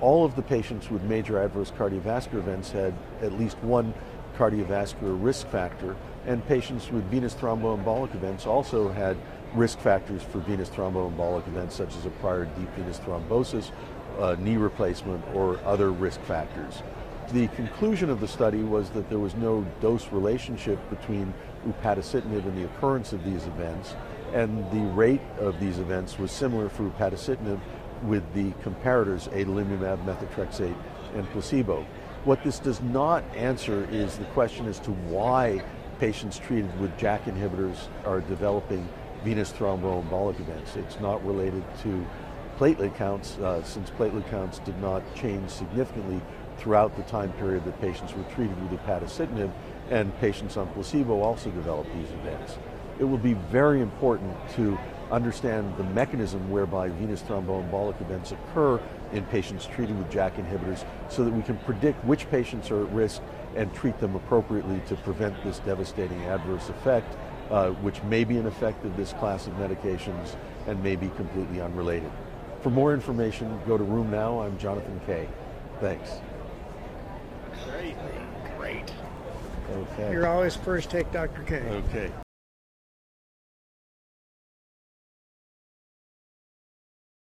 All 0.00 0.24
of 0.24 0.36
the 0.36 0.42
patients 0.42 0.90
with 0.90 1.02
major 1.02 1.42
adverse 1.42 1.72
cardiovascular 1.72 2.38
events 2.38 2.70
had 2.70 2.94
at 3.20 3.32
least 3.32 3.58
one 3.58 3.92
cardiovascular 4.38 5.22
risk 5.22 5.48
factor, 5.48 5.96
and 6.26 6.46
patients 6.46 6.90
with 6.92 7.04
venous 7.10 7.34
thromboembolic 7.34 8.14
events 8.14 8.46
also 8.46 8.88
had 8.88 9.16
risk 9.54 9.78
factors 9.80 10.22
for 10.22 10.38
venous 10.38 10.68
thromboembolic 10.68 11.46
events, 11.48 11.74
such 11.74 11.96
as 11.96 12.06
a 12.06 12.10
prior 12.10 12.44
deep 12.44 12.72
venous 12.76 12.98
thrombosis, 12.98 13.72
uh, 14.18 14.36
knee 14.38 14.56
replacement, 14.56 15.24
or 15.34 15.58
other 15.64 15.90
risk 15.90 16.20
factors. 16.22 16.82
The 17.32 17.48
conclusion 17.48 18.08
of 18.08 18.20
the 18.20 18.28
study 18.28 18.62
was 18.62 18.90
that 18.90 19.10
there 19.10 19.18
was 19.18 19.34
no 19.34 19.66
dose 19.80 20.10
relationship 20.12 20.78
between 20.88 21.34
upadacitinib 21.66 22.46
and 22.46 22.56
the 22.56 22.64
occurrence 22.64 23.12
of 23.12 23.24
these 23.24 23.44
events, 23.46 23.94
and 24.32 24.70
the 24.70 24.86
rate 24.94 25.20
of 25.38 25.58
these 25.60 25.78
events 25.78 26.18
was 26.18 26.30
similar 26.30 26.68
for 26.68 26.84
upadacitinib 26.84 27.60
with 28.04 28.22
the 28.34 28.50
comparators 28.62 29.28
adalimumab, 29.30 30.04
methotrexate, 30.04 30.76
and 31.14 31.28
placebo. 31.30 31.84
What 32.24 32.42
this 32.42 32.58
does 32.58 32.80
not 32.82 33.24
answer 33.36 33.88
is 33.90 34.18
the 34.18 34.24
question 34.26 34.66
as 34.66 34.80
to 34.80 34.90
why 34.90 35.62
patients 36.00 36.38
treated 36.38 36.78
with 36.80 36.96
JAK 36.98 37.24
inhibitors 37.24 37.88
are 38.04 38.20
developing 38.20 38.88
venous 39.24 39.52
thromboembolic 39.52 40.40
events. 40.40 40.76
It's 40.76 41.00
not 41.00 41.24
related 41.24 41.62
to 41.82 42.06
platelet 42.58 42.96
counts, 42.96 43.38
uh, 43.38 43.62
since 43.62 43.90
platelet 43.90 44.28
counts 44.30 44.58
did 44.58 44.78
not 44.80 45.02
change 45.14 45.48
significantly 45.48 46.20
throughout 46.58 46.96
the 46.96 47.02
time 47.04 47.32
period 47.34 47.64
that 47.64 47.80
patients 47.80 48.14
were 48.14 48.24
treated 48.24 48.60
with 48.60 48.80
upadacitinib, 48.80 49.52
and 49.90 50.16
patients 50.18 50.56
on 50.56 50.66
placebo 50.72 51.22
also 51.22 51.50
developed 51.50 51.92
these 51.94 52.10
events. 52.10 52.58
It 52.98 53.04
will 53.04 53.16
be 53.18 53.34
very 53.34 53.80
important 53.80 54.36
to 54.56 54.76
understand 55.12 55.76
the 55.76 55.84
mechanism 55.84 56.50
whereby 56.50 56.88
venous 56.88 57.22
thromboembolic 57.22 58.00
events 58.00 58.32
occur 58.32 58.80
in 59.12 59.24
patients 59.26 59.66
treated 59.66 59.96
with 59.98 60.10
JAK 60.10 60.36
inhibitors 60.36 60.84
so 61.08 61.24
that 61.24 61.32
we 61.32 61.42
can 61.42 61.56
predict 61.58 62.04
which 62.04 62.30
patients 62.30 62.70
are 62.70 62.84
at 62.84 62.92
risk 62.92 63.22
and 63.56 63.72
treat 63.74 63.98
them 63.98 64.14
appropriately 64.14 64.80
to 64.88 64.96
prevent 64.96 65.42
this 65.42 65.58
devastating 65.60 66.22
adverse 66.24 66.68
effect, 66.68 67.16
uh, 67.50 67.70
which 67.70 68.02
may 68.04 68.24
be 68.24 68.36
an 68.36 68.46
effect 68.46 68.84
of 68.84 68.96
this 68.96 69.12
class 69.14 69.46
of 69.46 69.54
medications 69.54 70.36
and 70.66 70.82
may 70.82 70.96
be 70.96 71.08
completely 71.10 71.60
unrelated. 71.60 72.10
For 72.60 72.70
more 72.70 72.92
information, 72.92 73.58
go 73.66 73.78
to 73.78 73.84
RheumNow. 73.84 74.44
I'm 74.44 74.58
Jonathan 74.58 75.00
Kay. 75.06 75.28
Thanks. 75.80 76.10
Great. 77.70 77.96
Great. 78.56 78.92
Okay. 79.70 80.12
You're 80.12 80.26
always 80.26 80.56
first 80.56 80.90
take 80.90 81.10
Dr. 81.12 81.42
K. 81.42 81.56
Okay. 81.88 82.10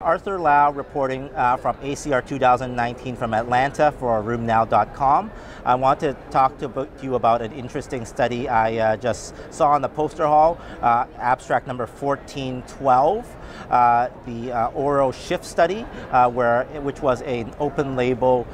Arthur 0.03 0.39
Lau 0.39 0.73
reporting 0.73 1.31
uh, 1.35 1.57
from 1.57 1.77
ACR 1.77 2.27
2019 2.27 3.17
from 3.17 3.33
Atlanta 3.35 3.93
for 3.93 4.23
RheumNow.com. 4.23 5.31
I 5.65 5.75
want 5.77 6.01
to 6.01 6.15
talk 6.31 6.59
to, 6.59 6.89
you 7.03 7.15
about 7.15 7.41
an 7.41 7.53
interesting 7.53 8.05
study 8.05 8.49
I 8.49 8.77
uh, 8.77 8.97
just 8.97 9.35
saw 9.53 9.71
on 9.71 9.83
the 9.83 9.89
poster 9.89 10.27
hall, 10.27 10.59
uh, 10.81 11.07
abstract 11.19 11.67
number 11.67 11.87
1412. 11.87 13.37
Uh, 13.71 14.09
the 14.27 14.53
uh, 14.53 14.71
ORAL 14.71 15.13
Shift 15.13 15.45
study, 15.45 15.87
uh, 16.11 16.29
where 16.29 16.65
which 16.83 17.01
was 17.01 17.23
an 17.23 17.53
open 17.59 17.97
label 17.97 18.47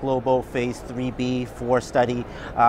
global 0.00 0.42
phase 0.42 0.80
3b4 0.88 1.82
study 1.82 2.22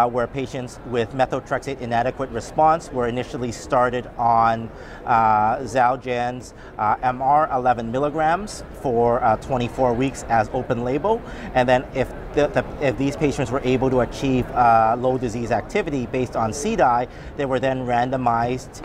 where 0.10 0.28
patients 0.28 0.80
with 0.88 1.12
methotrexate 1.14 1.82
inadequate 1.82 2.30
response 2.30 2.92
were 2.92 3.08
initially 3.08 3.52
started 3.52 4.08
on 4.18 4.70
Xeljanz 5.06 6.54
MR 6.78 7.54
11 7.54 7.92
milligrams 7.98 8.64
for 8.84 9.24
uh, 9.24 9.36
24 9.38 9.92
weeks 9.94 10.24
as 10.30 10.50
open 10.54 10.84
label, 10.84 11.20
and 11.56 11.68
then 11.68 11.84
if 11.96 12.08
the, 12.34 12.66
if 12.82 12.98
these 12.98 13.16
patients 13.16 13.52
were 13.52 13.62
able 13.64 13.90
to 13.90 14.02
achieve 14.02 14.50
low 14.50 15.18
disease 15.18 15.52
activity 15.52 16.06
based 16.08 16.36
on 16.36 16.52
CDAI, 16.52 17.08
they 17.36 17.46
were 17.46 17.60
then 17.60 17.86
randomized 17.86 18.84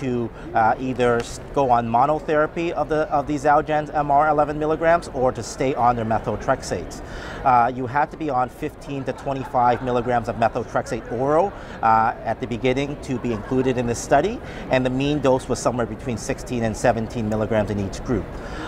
to 0.00 0.30
either 0.78 1.20
go 1.54 1.70
on 1.70 1.88
monotherapy 1.88 2.70
of 2.72 2.88
the 2.88 3.08
of 3.10 3.26
these 3.26 3.44
Xeljanz 3.44 3.92
MR 3.92 4.30
11 4.30 4.58
milligrams 4.58 5.08
or 5.08 5.32
to 5.32 5.42
stay 5.42 5.74
on 5.74 5.96
their 5.96 6.04
methotrexate. 6.04 7.02
Uh, 7.44 7.72
you 7.74 7.86
had 7.86 8.10
to 8.10 8.16
be 8.16 8.30
on 8.30 8.48
15 8.48 9.04
to 9.04 9.12
25 9.12 9.82
milligrams 9.82 10.28
of 10.28 10.36
methotrexate 10.36 11.10
oral 11.12 11.52
uh, 11.82 12.14
at 12.24 12.40
the 12.40 12.46
beginning 12.46 13.00
to 13.02 13.18
be 13.18 13.32
included 13.32 13.78
in 13.78 13.86
this 13.86 13.98
study, 13.98 14.40
and 14.70 14.84
the 14.84 14.90
mean 14.90 15.20
dose 15.20 15.48
was 15.48 15.58
somewhere 15.58 15.86
between 15.86 16.16
16 16.16 16.62
and 16.64 16.76
17 16.76 17.28
milligrams 17.28 17.70
in 17.70 17.78
each 17.78 18.02
group. 18.04 18.24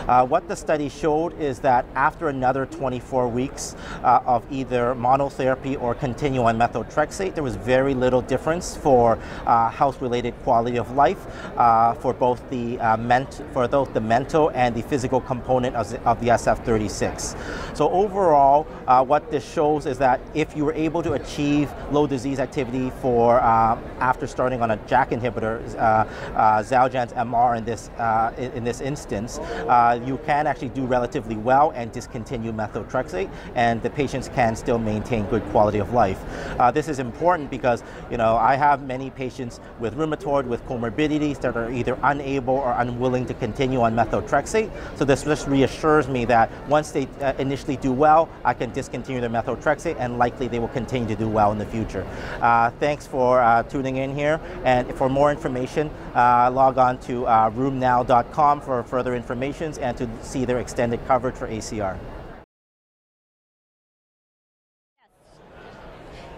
Uh, 0.09 0.27
what 0.27 0.47
the 0.49 0.57
study 0.57 0.89
showed 0.89 1.39
is 1.41 1.59
that 1.61 1.85
after 1.95 2.29
another 2.29 2.67
24 2.67 3.29
weeks 3.29 3.77
uh, 4.03 4.21
of 4.27 4.45
either 4.51 4.95
monotherapy 4.95 5.81
or 5.81 5.95
continue 5.95 6.43
on 6.43 6.59
methotrexate, 6.59 7.35
there 7.35 7.45
was 7.45 7.57
very 7.57 7.95
little 7.95 8.23
difference 8.23 8.77
for 8.77 9.19
uh, 9.47 9.71
health-related 9.71 10.35
quality 10.43 10.79
of 10.79 10.91
life 10.93 11.27
uh, 11.57 11.95
for 11.95 12.13
both 12.13 12.41
the 12.51 12.77
ment- 12.99 13.43
for 13.53 13.67
both 13.69 13.93
the 13.95 14.01
mental 14.01 14.51
and 14.55 14.75
the 14.75 14.83
physical 14.83 15.21
component 15.21 15.77
of 15.77 15.91
the, 15.91 16.01
of 16.03 16.21
the 16.21 16.29
SF36. 16.29 17.37
So 17.77 17.91
overall, 17.91 18.67
uh, 18.87 19.05
what 19.05 19.31
this 19.31 19.45
shows 19.53 19.87
is 19.87 19.99
that 19.99 20.21
if 20.35 20.57
you 20.57 20.65
were 20.65 20.75
able 20.75 21.03
to 21.03 21.13
achieve 21.15 21.71
low 21.91 22.07
disease 22.07 22.39
activity 22.39 22.91
for 23.03 23.41
uh, 23.41 23.79
after 24.01 24.27
starting 24.27 24.63
on 24.63 24.71
a 24.73 24.77
JAK 24.89 25.11
inhibitor, 25.11 25.55
uh, 25.77 26.05
uh 26.37 26.63
Xeljanz 26.63 27.13
MR 27.15 27.59
in 27.59 27.65
this 27.65 27.91
uh, 27.99 28.33
in 28.57 28.65
this 28.65 28.81
instance, 28.81 29.39
uh, 29.39 30.01
you 30.05 30.19
can 30.27 30.47
actually 30.47 30.71
do 30.71 30.85
relatively 30.85 31.37
well 31.37 31.73
and 31.73 31.93
discontinue 31.93 32.53
methotrexate, 32.53 33.31
and 33.55 33.70
the 33.79 33.91
patients 33.91 34.29
can 34.35 34.57
still 34.57 34.79
maintain 34.79 35.25
good 35.27 35.45
quality 35.51 35.79
of 35.79 35.93
life. 35.93 36.19
this 36.75 36.89
is 36.89 36.99
important 36.99 37.51
because 37.51 37.83
you 38.11 38.17
know 38.17 38.37
I 38.37 38.57
have 38.57 38.83
many 38.83 39.11
patients 39.11 39.61
with 39.79 39.95
rheumatoid 39.95 40.47
with 40.47 40.65
comorbidities 40.67 41.41
that 41.41 41.57
are 41.57 41.71
either 41.71 41.99
unable 42.03 42.55
or 42.55 42.73
unwilling 42.79 43.27
to 43.27 43.35
continue 43.35 43.81
on 43.81 43.95
methotrexate. 43.95 44.71
So 44.97 45.05
this 45.05 45.25
just 45.25 45.47
reassures 45.47 46.09
me 46.09 46.25
that 46.27 46.51
once 46.69 46.91
they 46.91 47.07
uh, 47.21 47.33
initially 47.39 47.77
do 47.77 47.93
well, 47.93 48.29
I 48.45 48.55
can 48.55 48.73
discontinue 48.73 49.21
their 49.21 49.31
methotrexate 49.31 49.97
and 49.99 50.19
likely 50.19 50.49
they 50.49 50.59
will 50.59 50.69
continue 50.69 51.09
to 51.09 51.17
do 51.17 51.29
well 51.29 51.53
in 51.53 51.59
the 51.59 51.67
future. 51.67 52.07
Uh, 52.41 52.71
thanks 52.81 53.07
for 53.07 53.41
uh, 53.41 53.63
tuning 53.65 53.97
in 53.97 54.15
here. 54.15 54.41
And 54.65 54.93
for 54.95 55.09
more 55.09 55.31
information, 55.31 55.91
uh, 56.15 56.51
log 56.51 56.79
on 56.79 56.99
to 57.01 57.27
uh, 57.27 57.51
rheumnow.com 57.51 58.61
for 58.61 58.83
further 58.83 59.15
information 59.15 59.73
and 59.81 59.97
to 59.97 60.09
see 60.23 60.45
their 60.45 60.59
extended 60.59 61.05
coverage 61.07 61.35
for 61.35 61.49
ACR. 61.49 61.99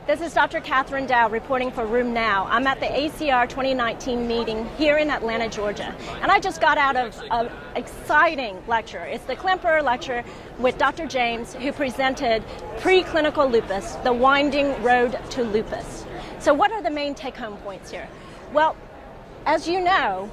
This 0.05 0.21
is 0.21 0.35
Dr. 0.35 0.61
Kathryn 0.61 1.07
Dao 1.07 1.31
reporting 1.31 1.71
for 1.71 1.87
RheumNow. 1.87 2.49
I'm 2.51 2.67
at 2.67 2.81
the 2.81 2.87
ACR 2.87 3.49
2019 3.49 4.27
meeting 4.27 4.69
here 4.77 4.97
in 4.97 5.09
Atlanta, 5.09 5.49
Georgia. 5.49 5.95
And 6.21 6.29
I 6.29 6.41
just 6.41 6.61
got 6.61 6.77
out 6.77 6.97
of 6.97 7.23
an 7.31 7.49
exciting 7.77 8.61
lecture. 8.67 9.05
It's 9.05 9.23
the 9.27 9.37
Klemperer 9.37 9.81
lecture 9.81 10.25
with 10.59 10.77
Dr. 10.77 11.07
James, 11.07 11.55
who 11.55 11.71
presented 11.71 12.43
preclinical 12.79 13.49
lupus, 13.49 13.93
the 14.03 14.12
winding 14.12 14.83
road 14.83 15.17
to 15.31 15.45
lupus. 15.45 16.05
So, 16.41 16.53
what 16.53 16.73
are 16.73 16.83
the 16.83 16.91
main 16.91 17.15
take 17.15 17.37
home 17.37 17.57
points 17.59 17.93
here? 17.93 18.09
Well, 18.53 18.75
as 19.47 19.69
you 19.69 19.81
know, 19.81 20.33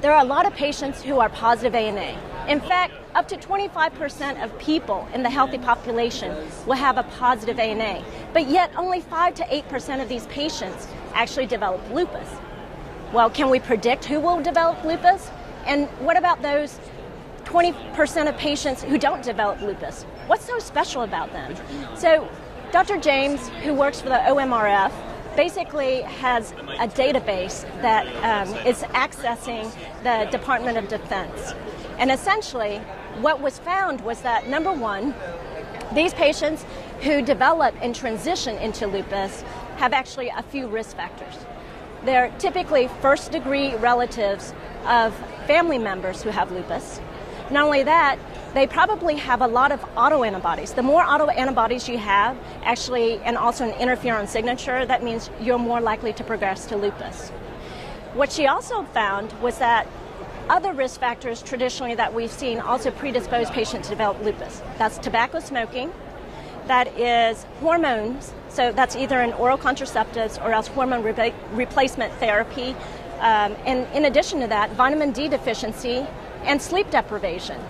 there 0.00 0.14
are 0.14 0.22
a 0.22 0.26
lot 0.26 0.46
of 0.46 0.54
patients 0.54 1.02
who 1.02 1.18
are 1.18 1.28
positive 1.28 1.74
ANA. 1.74 2.18
In 2.48 2.60
fact, 2.60 2.94
up 3.14 3.28
to 3.28 3.36
25% 3.36 4.42
of 4.42 4.58
people 4.58 5.06
in 5.12 5.22
the 5.22 5.28
healthy 5.28 5.58
population 5.58 6.34
will 6.66 6.76
have 6.76 6.96
a 6.96 7.02
positive 7.02 7.58
ANA, 7.58 8.02
but 8.32 8.48
yet 8.48 8.70
only 8.76 9.00
5 9.00 9.34
to 9.34 9.42
8% 9.44 10.00
of 10.00 10.08
these 10.08 10.26
patients 10.26 10.88
actually 11.12 11.46
develop 11.46 11.80
lupus. 11.90 12.28
Well, 13.12 13.28
can 13.28 13.50
we 13.50 13.60
predict 13.60 14.06
who 14.06 14.20
will 14.20 14.40
develop 14.42 14.82
lupus? 14.84 15.30
And 15.66 15.86
what 15.98 16.16
about 16.16 16.40
those 16.40 16.78
20% 17.44 18.28
of 18.28 18.36
patients 18.38 18.82
who 18.82 18.96
don't 18.96 19.22
develop 19.22 19.60
lupus? 19.60 20.04
What's 20.28 20.44
so 20.44 20.58
special 20.60 21.02
about 21.02 21.32
them? 21.32 21.54
So, 21.96 22.26
Dr. 22.72 22.96
James, 22.98 23.48
who 23.64 23.74
works 23.74 24.00
for 24.00 24.08
the 24.08 24.14
OMRF, 24.14 24.92
basically 25.36 26.02
has 26.02 26.52
a 26.52 26.88
database 26.88 27.62
that 27.82 28.06
um, 28.24 28.54
is 28.66 28.82
accessing 28.82 29.70
the 30.02 30.28
Department 30.30 30.76
of 30.78 30.88
Defense. 30.88 31.54
And 31.98 32.10
essentially, 32.10 32.78
what 33.20 33.40
was 33.40 33.58
found 33.58 34.00
was 34.00 34.22
that 34.22 34.48
number 34.48 34.72
one, 34.72 35.14
these 35.94 36.14
patients 36.14 36.64
who 37.00 37.22
develop 37.22 37.74
and 37.82 37.94
transition 37.94 38.56
into 38.56 38.86
lupus 38.86 39.42
have 39.76 39.92
actually 39.92 40.28
a 40.28 40.42
few 40.42 40.66
risk 40.68 40.96
factors. 40.96 41.34
They're 42.04 42.32
typically 42.38 42.88
first 43.00 43.32
degree 43.32 43.74
relatives 43.76 44.54
of 44.86 45.14
family 45.46 45.78
members 45.78 46.22
who 46.22 46.30
have 46.30 46.50
lupus. 46.52 47.00
Not 47.50 47.64
only 47.64 47.82
that, 47.82 48.18
they 48.54 48.66
probably 48.66 49.14
have 49.16 49.42
a 49.42 49.46
lot 49.46 49.70
of 49.70 49.80
autoantibodies. 49.94 50.74
The 50.74 50.82
more 50.82 51.02
autoantibodies 51.04 51.88
you 51.88 51.98
have, 51.98 52.36
actually, 52.64 53.18
and 53.18 53.36
also 53.36 53.68
an 53.68 53.72
interferon 53.72 54.26
signature, 54.28 54.84
that 54.86 55.04
means 55.04 55.30
you're 55.40 55.58
more 55.58 55.80
likely 55.80 56.12
to 56.14 56.24
progress 56.24 56.66
to 56.66 56.76
lupus. 56.76 57.30
What 58.14 58.32
she 58.32 58.46
also 58.48 58.82
found 58.84 59.32
was 59.40 59.58
that 59.58 59.86
other 60.48 60.72
risk 60.72 60.98
factors 60.98 61.42
traditionally 61.42 61.94
that 61.94 62.12
we've 62.12 62.32
seen 62.32 62.58
also 62.58 62.90
predispose 62.90 63.48
patients 63.50 63.86
to 63.86 63.90
develop 63.90 64.20
lupus. 64.24 64.62
That's 64.78 64.98
tobacco 64.98 65.38
smoking, 65.38 65.92
that 66.66 66.88
is 66.98 67.44
hormones, 67.60 68.32
so 68.48 68.72
that's 68.72 68.96
either 68.96 69.20
an 69.20 69.32
oral 69.34 69.58
contraceptives 69.58 70.44
or 70.44 70.52
else 70.52 70.66
hormone 70.66 71.04
re- 71.04 71.34
replacement 71.52 72.12
therapy. 72.14 72.74
Um, 73.20 73.54
and 73.64 73.86
in 73.94 74.06
addition 74.06 74.40
to 74.40 74.48
that, 74.48 74.72
vitamin 74.72 75.12
D 75.12 75.28
deficiency 75.28 76.04
and 76.42 76.60
sleep 76.60 76.90
deprivation. 76.90 77.60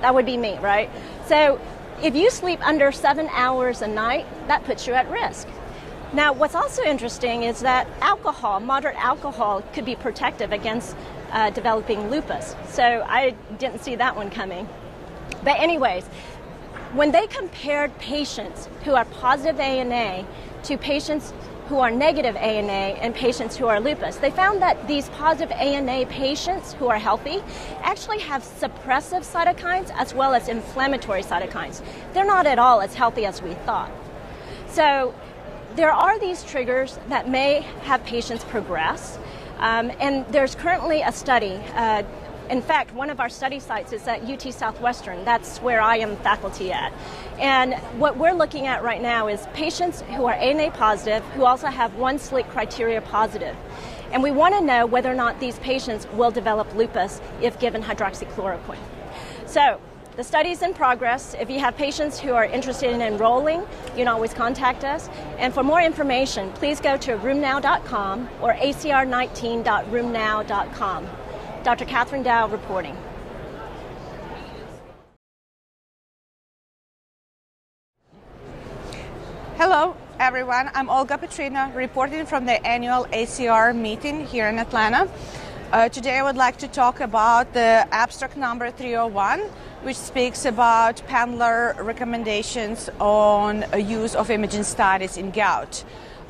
That 0.00 0.14
would 0.14 0.26
be 0.26 0.36
me, 0.36 0.58
right? 0.58 0.90
So 1.26 1.60
if 2.02 2.14
you 2.14 2.30
sleep 2.30 2.64
under 2.66 2.92
seven 2.92 3.28
hours 3.32 3.82
a 3.82 3.88
night, 3.88 4.26
that 4.46 4.64
puts 4.64 4.86
you 4.86 4.94
at 4.94 5.10
risk. 5.10 5.48
Now, 6.12 6.32
what's 6.32 6.54
also 6.54 6.82
interesting 6.84 7.42
is 7.42 7.60
that 7.60 7.86
alcohol, 8.00 8.60
moderate 8.60 8.96
alcohol, 8.96 9.62
could 9.74 9.84
be 9.84 9.94
protective 9.94 10.52
against 10.52 10.96
uh, 11.32 11.50
developing 11.50 12.08
lupus. 12.08 12.56
So 12.68 13.04
I 13.06 13.34
didn't 13.58 13.80
see 13.82 13.96
that 13.96 14.16
one 14.16 14.30
coming. 14.30 14.66
But, 15.44 15.58
anyways, 15.58 16.06
when 16.94 17.12
they 17.12 17.26
compared 17.26 17.96
patients 17.98 18.68
who 18.84 18.94
are 18.94 19.04
positive 19.04 19.60
ANA 19.60 20.26
to 20.62 20.78
patients 20.78 21.34
who 21.68 21.78
are 21.78 21.90
negative 21.90 22.34
ANA 22.36 22.98
and 23.00 23.14
patients 23.14 23.56
who 23.56 23.66
are 23.66 23.78
lupus, 23.80 24.16
they 24.16 24.30
found 24.30 24.62
that 24.62 24.88
these 24.88 25.08
positive 25.10 25.50
ANA 25.52 26.06
patients 26.06 26.72
who 26.74 26.88
are 26.88 26.98
healthy 26.98 27.42
actually 27.82 28.18
have 28.20 28.42
suppressive 28.42 29.24
cytokines 29.24 29.90
as 29.94 30.14
well 30.14 30.34
as 30.34 30.48
inflammatory 30.48 31.22
cytokines. 31.22 31.82
They're 32.14 32.24
not 32.24 32.46
at 32.46 32.58
all 32.58 32.80
as 32.80 32.94
healthy 32.94 33.26
as 33.26 33.42
we 33.42 33.54
thought. 33.54 33.90
So, 34.68 35.14
there 35.76 35.92
are 35.92 36.18
these 36.18 36.42
triggers 36.42 36.98
that 37.08 37.28
may 37.28 37.60
have 37.82 38.04
patients 38.04 38.42
progress. 38.44 39.18
Um, 39.58 39.92
and 40.00 40.26
there's 40.32 40.54
currently 40.54 41.02
a 41.02 41.12
study. 41.12 41.60
Uh, 41.74 42.02
in 42.50 42.62
fact, 42.62 42.94
one 42.94 43.10
of 43.10 43.20
our 43.20 43.28
study 43.28 43.60
sites 43.60 43.92
is 43.92 44.08
at 44.08 44.22
UT 44.22 44.52
Southwestern. 44.52 45.24
That's 45.24 45.58
where 45.58 45.80
I 45.80 45.98
am 45.98 46.16
faculty 46.16 46.72
at. 46.72 46.92
And 47.38 47.74
what 47.98 48.16
we're 48.16 48.32
looking 48.32 48.66
at 48.66 48.82
right 48.82 49.02
now 49.02 49.28
is 49.28 49.46
patients 49.54 50.02
who 50.16 50.26
are 50.26 50.34
ANA 50.34 50.70
positive 50.70 51.22
who 51.34 51.44
also 51.44 51.66
have 51.66 51.94
one 51.96 52.18
SLICC 52.18 52.48
criteria 52.48 53.00
positive. 53.00 53.56
And 54.12 54.22
we 54.22 54.30
want 54.30 54.54
to 54.54 54.60
know 54.62 54.86
whether 54.86 55.10
or 55.10 55.14
not 55.14 55.40
these 55.40 55.58
patients 55.58 56.06
will 56.14 56.30
develop 56.30 56.74
lupus 56.74 57.20
if 57.42 57.60
given 57.60 57.82
hydroxychloroquine. 57.82 58.78
So, 59.46 59.78
the 60.16 60.24
study 60.24 60.50
is 60.50 60.62
in 60.62 60.72
progress. 60.74 61.36
If 61.38 61.48
you 61.48 61.60
have 61.60 61.76
patients 61.76 62.18
who 62.18 62.32
are 62.32 62.44
interested 62.44 62.90
in 62.90 63.00
enrolling, 63.00 63.60
you 63.60 63.98
can 63.98 64.08
always 64.08 64.34
contact 64.34 64.82
us. 64.82 65.08
And 65.38 65.54
for 65.54 65.62
more 65.62 65.80
information, 65.80 66.50
please 66.54 66.80
go 66.80 66.96
to 66.96 67.16
rheumnow.com 67.18 68.28
or 68.42 68.54
acr19.rheumnow.com. 68.54 71.08
Dr. 71.64 71.84
Kathryn 71.86 72.24
Dao 72.24 72.50
reporting. 72.50 72.96
Hello, 79.56 79.96
everyone. 80.20 80.70
I'm 80.72 80.88
Olga 80.88 81.18
Petryna, 81.18 81.74
reporting 81.74 82.26
from 82.26 82.46
the 82.46 82.64
annual 82.64 83.06
ACR 83.06 83.74
meeting 83.74 84.24
here 84.24 84.48
in 84.48 84.58
Atlanta. 84.58 85.10
Uh, 85.72 85.88
today, 85.88 86.18
I 86.18 86.22
would 86.22 86.36
like 86.36 86.58
to 86.58 86.68
talk 86.68 87.00
about 87.00 87.52
the 87.52 87.86
abstract 87.90 88.36
number 88.36 88.70
301, 88.70 89.40
which 89.82 89.96
speaks 89.96 90.44
about 90.44 91.02
PANLAR 91.08 91.74
recommendations 91.82 92.88
on 93.00 93.64
use 93.76 94.14
of 94.14 94.30
imaging 94.30 94.62
studies 94.62 95.16
in 95.16 95.32
gout. 95.32 95.84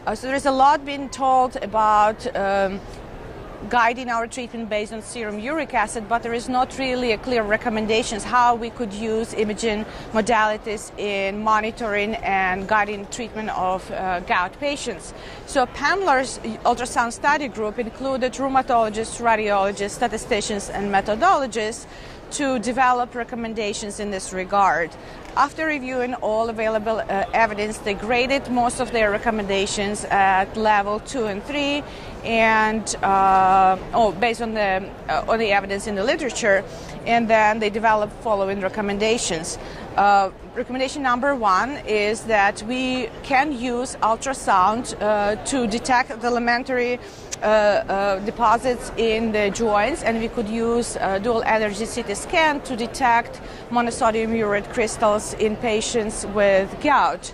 Uh, 0.07 0.15
so, 0.15 0.27
there's 0.27 0.47
a 0.47 0.51
lot 0.51 0.87
being 0.87 1.11
told 1.11 1.57
about 1.57 2.27
um, 2.35 2.81
guiding 3.69 4.09
our 4.09 4.27
treatment 4.27 4.69
based 4.69 4.93
on 4.93 5.03
serum 5.03 5.39
uric 5.39 5.75
acid, 5.75 6.09
but 6.09 6.23
there 6.23 6.33
is 6.33 6.49
not 6.49 6.79
really 6.79 7.13
a 7.13 7.19
clear 7.19 7.43
recommendations 7.43 8.25
how 8.25 8.55
we 8.55 8.71
could 8.71 8.93
use 8.93 9.35
imaging 9.35 9.85
modalities 10.13 10.97
in 10.99 11.43
monitoring 11.43 12.15
and 12.17 12.69
guiding 12.69 13.07
treatment 13.07 13.51
of 13.51 13.91
uh, 13.91 14.21
gout 14.21 14.59
patients. 14.61 15.13
So 15.47 15.67
PANLAR's 15.67 16.39
ultrasound 16.65 17.13
study 17.13 17.49
group 17.49 17.79
included 17.79 18.33
rheumatologists, 18.35 19.21
radiologists, 19.21 19.91
statisticians, 19.91 20.71
and 20.71 20.93
methodologists 20.93 21.87
to 22.31 22.59
develop 22.59 23.15
recommendations 23.15 24.01
in 24.01 24.11
this 24.11 24.33
regard. 24.33 24.91
After 25.37 25.67
reviewing 25.67 26.15
all 26.15 26.49
available 26.49 26.99
uh, 26.99 27.25
evidence, 27.33 27.79
they 27.79 27.95
graded 27.95 28.51
most 28.51 28.81
of 28.81 28.91
their 28.93 29.11
recommendations 29.11 30.05
at 30.07 30.57
level 30.57 31.01
two 31.01 31.27
and 31.27 31.43
three, 31.45 31.83
and 32.25 32.97
uh, 33.03 33.77
oh, 33.95 34.13
based 34.13 34.43
on 34.43 34.55
the 34.55 34.89
uh, 35.09 35.25
on 35.29 35.39
the 35.39 35.53
evidence 35.53 35.87
in 35.87 35.95
the 35.95 36.05
literature, 36.05 36.65
and 37.07 37.29
then 37.29 37.59
they 37.59 37.71
develop 37.71 38.11
following 38.23 38.61
recommendations. 38.61 39.59
Uh, 39.97 40.31
recommendation 40.55 41.03
number 41.03 41.35
one 41.35 41.71
is 41.87 42.23
that 42.23 42.63
we 42.65 43.09
can 43.23 43.53
use 43.53 43.97
ultrasound 43.97 44.95
uh, 45.01 45.37
to 45.45 45.67
detect 45.67 46.21
the 46.21 46.27
elementary 46.27 46.99
uh, 47.43 47.47
uh, 47.47 48.19
deposits 48.21 48.93
in 48.97 49.33
the 49.33 49.51
joints, 49.51 50.03
and 50.03 50.21
we 50.21 50.29
could 50.29 50.49
use 50.49 50.97
dual 51.23 51.43
energy 51.45 51.87
CT 51.87 52.17
scan 52.17 52.61
to 52.63 52.77
detect 52.77 53.41
monosodium 53.71 54.31
urate 54.31 54.73
crystals 54.73 55.35
in 55.35 55.57
patients 55.57 56.27
with 56.35 56.69
gout. 56.83 57.33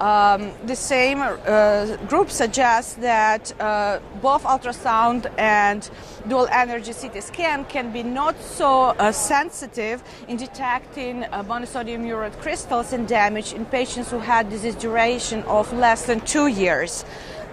Um, 0.00 0.52
the 0.66 0.76
same 0.76 1.22
uh, 1.22 1.96
group 2.08 2.30
suggests 2.30 2.94
that 2.94 3.58
uh, 3.58 4.00
both 4.20 4.42
ultrasound 4.42 5.32
and 5.38 5.88
dual 6.28 6.46
energy 6.52 6.92
CT 6.92 7.22
scan 7.22 7.64
can 7.64 7.92
be 7.92 8.02
not 8.02 8.38
so 8.42 8.94
uh, 8.98 9.10
sensitive 9.10 10.02
in 10.28 10.36
detecting 10.36 11.24
uh, 11.24 11.42
monosodium 11.44 12.04
urate 12.06 12.38
crystals 12.42 12.92
and 12.92 13.08
damage 13.08 13.54
in 13.54 13.64
patients 13.64 14.10
who 14.10 14.18
had 14.18 14.50
disease 14.50 14.74
duration 14.74 15.42
of 15.44 15.72
less 15.72 16.04
than 16.04 16.20
two 16.20 16.48
years. 16.48 17.04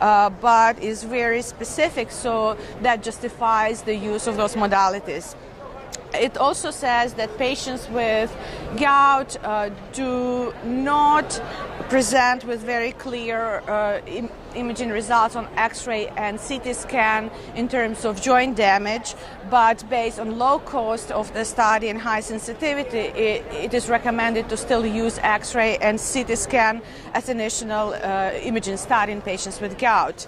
Uh, 0.01 0.29
but 0.29 0.77
is 0.79 1.03
very 1.03 1.41
specific, 1.41 2.11
so 2.11 2.57
that 2.81 3.01
justifies 3.01 3.83
the 3.83 3.95
use 3.95 4.27
of 4.27 4.35
those 4.35 4.53
modalities. 4.55 5.33
It 6.13 6.37
also 6.37 6.71
says 6.71 7.13
that 7.15 7.37
patients 7.37 7.89
with 7.89 8.35
gout 8.77 9.35
uh, 9.43 9.69
do 9.93 10.53
not 10.63 11.41
present 11.89 12.45
with 12.45 12.61
very 12.61 12.91
clear 12.91 13.63
uh, 13.67 13.99
Im- 14.05 14.29
imaging 14.55 14.89
results 14.89 15.35
on 15.35 15.47
X-ray 15.57 16.07
and 16.09 16.39
CT 16.39 16.75
scan 16.75 17.31
in 17.55 17.67
terms 17.67 18.05
of 18.05 18.21
joint 18.21 18.55
damage, 18.55 19.15
but 19.49 19.83
based 19.89 20.19
on 20.19 20.37
low 20.37 20.59
cost 20.59 21.11
of 21.11 21.33
the 21.33 21.43
study 21.43 21.89
and 21.89 21.99
high 21.99 22.19
sensitivity, 22.21 22.97
it, 22.97 23.45
it 23.51 23.73
is 23.73 23.89
recommended 23.89 24.49
to 24.49 24.57
still 24.57 24.85
use 24.85 25.17
X-ray 25.19 25.77
and 25.77 25.99
CT 25.99 26.37
scan 26.37 26.81
as 27.13 27.29
initial 27.29 27.93
uh, 27.93 28.31
imaging 28.43 28.77
study 28.77 29.11
in 29.11 29.21
patients 29.21 29.59
with 29.59 29.77
gout 29.79 30.27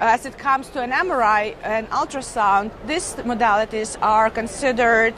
as 0.00 0.24
it 0.24 0.38
comes 0.38 0.68
to 0.70 0.82
an 0.82 0.90
MRI 0.90 1.54
and 1.62 1.88
ultrasound, 1.90 2.70
these 2.86 3.14
modalities 3.16 3.96
are 4.00 4.30
considered 4.30 5.14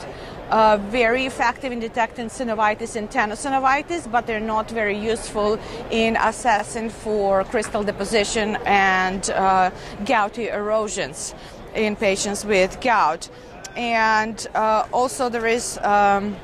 uh, 0.50 0.76
very 0.76 1.24
effective 1.24 1.72
in 1.72 1.80
detecting 1.80 2.26
synovitis 2.26 2.96
and 2.96 3.08
tenosynovitis, 3.10 4.10
but 4.10 4.26
they're 4.26 4.40
not 4.40 4.70
very 4.70 4.98
useful 4.98 5.58
in 5.90 6.16
assessing 6.16 6.90
for 6.90 7.44
crystal 7.44 7.82
deposition 7.82 8.56
and 8.66 9.30
uh, 9.30 9.70
gouty 10.04 10.48
erosions 10.48 11.34
in 11.74 11.96
patients 11.96 12.44
with 12.44 12.80
gout. 12.80 13.30
And 13.76 14.46
uh, 14.54 14.86
also, 14.92 15.30
there 15.30 15.46
is 15.46 15.78
um, 15.78 16.36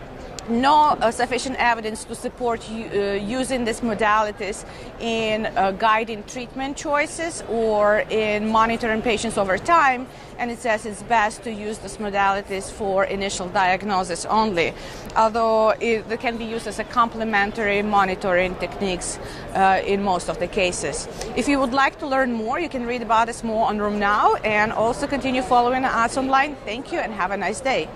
no 0.51 0.97
uh, 1.01 1.11
sufficient 1.11 1.57
evidence 1.59 2.05
to 2.05 2.15
support 2.15 2.69
uh, 2.71 3.13
using 3.13 3.65
these 3.65 3.81
modalities 3.81 4.65
in 5.01 5.47
uh, 5.47 5.73
guiding 5.73 6.23
treatment 6.25 6.77
choices 6.77 7.43
or 7.49 8.01
in 8.11 8.49
monitoring 8.49 9.03
patients 9.03 9.39
over 9.39 9.59
time. 9.59 10.07
And 10.39 10.51
it 10.51 10.59
says 10.59 10.87
it's 10.87 11.03
best 11.03 11.43
to 11.43 11.53
use 11.53 11.79
these 11.79 11.97
modalities 11.97 12.71
for 12.71 13.05
initial 13.05 13.49
diagnosis 13.49 14.25
only, 14.27 14.73
although 15.17 15.71
it, 15.81 16.09
they 16.09 16.17
can 16.17 16.37
be 16.37 16.45
used 16.45 16.67
as 16.67 16.79
a 16.79 16.85
complementary 16.85 17.83
monitoring 17.83 18.55
techniques 18.57 19.19
uh, 19.55 19.83
in 19.85 20.03
most 20.03 20.29
of 20.29 20.39
the 20.39 20.47
cases. 20.47 21.09
If 21.37 21.49
you 21.49 21.59
would 21.59 21.73
like 21.73 21.99
to 21.99 22.07
learn 22.07 22.33
more, 22.33 22.61
you 22.61 22.69
can 22.69 22.87
read 22.87 23.03
about 23.03 23.27
this 23.27 23.43
more 23.43 23.67
on 23.67 23.79
RheumNow 23.79 24.45
and 24.45 24.73
also 24.73 25.07
continue 25.07 25.43
following 25.43 25.85
us 25.85 26.17
online. 26.17 26.57
Thank 26.65 26.93
you 26.93 26.99
and 27.01 27.13
have 27.13 27.33
a 27.33 27.37
nice 27.37 27.61
day. 27.61 27.89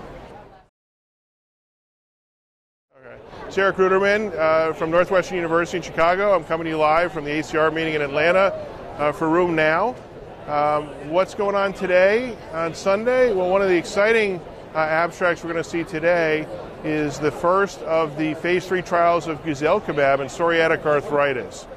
Sarah 3.53 3.71
Ruderman 3.71 4.35
uh, 4.35 4.73
from 4.73 4.89
Northwestern 4.89 5.35
University 5.35 5.77
in 5.77 5.83
Chicago. 5.83 6.35
I'm 6.35 6.43
coming 6.43 6.63
to 6.65 6.71
you 6.71 6.77
live 6.77 7.13
from 7.13 7.23
the 7.23 7.29
ACR 7.29 7.71
meeting 7.71 7.93
in 7.93 8.01
Atlanta 8.01 8.51
uh, 8.97 9.11
for 9.11 9.27
RheumNow. 9.27 9.95
Um, 10.47 10.87
what's 11.11 11.35
going 11.35 11.55
on 11.55 11.71
today 11.71 12.35
on 12.51 12.73
Sunday? 12.73 13.31
Well, 13.31 13.51
one 13.51 13.61
of 13.61 13.69
the 13.69 13.75
exciting 13.75 14.41
uh, 14.73 14.79
abstracts 14.79 15.43
we're 15.43 15.51
going 15.51 15.63
to 15.63 15.69
see 15.69 15.83
today 15.83 16.47
is 16.83 17.19
the 17.19 17.29
first 17.29 17.79
of 17.81 18.17
the 18.17 18.33
phase 18.33 18.65
three 18.65 18.81
trials 18.81 19.27
of 19.27 19.43
guselkumab 19.43 20.19
in 20.19 20.29
psoriatic 20.29 20.83
arthritis. 20.83 21.67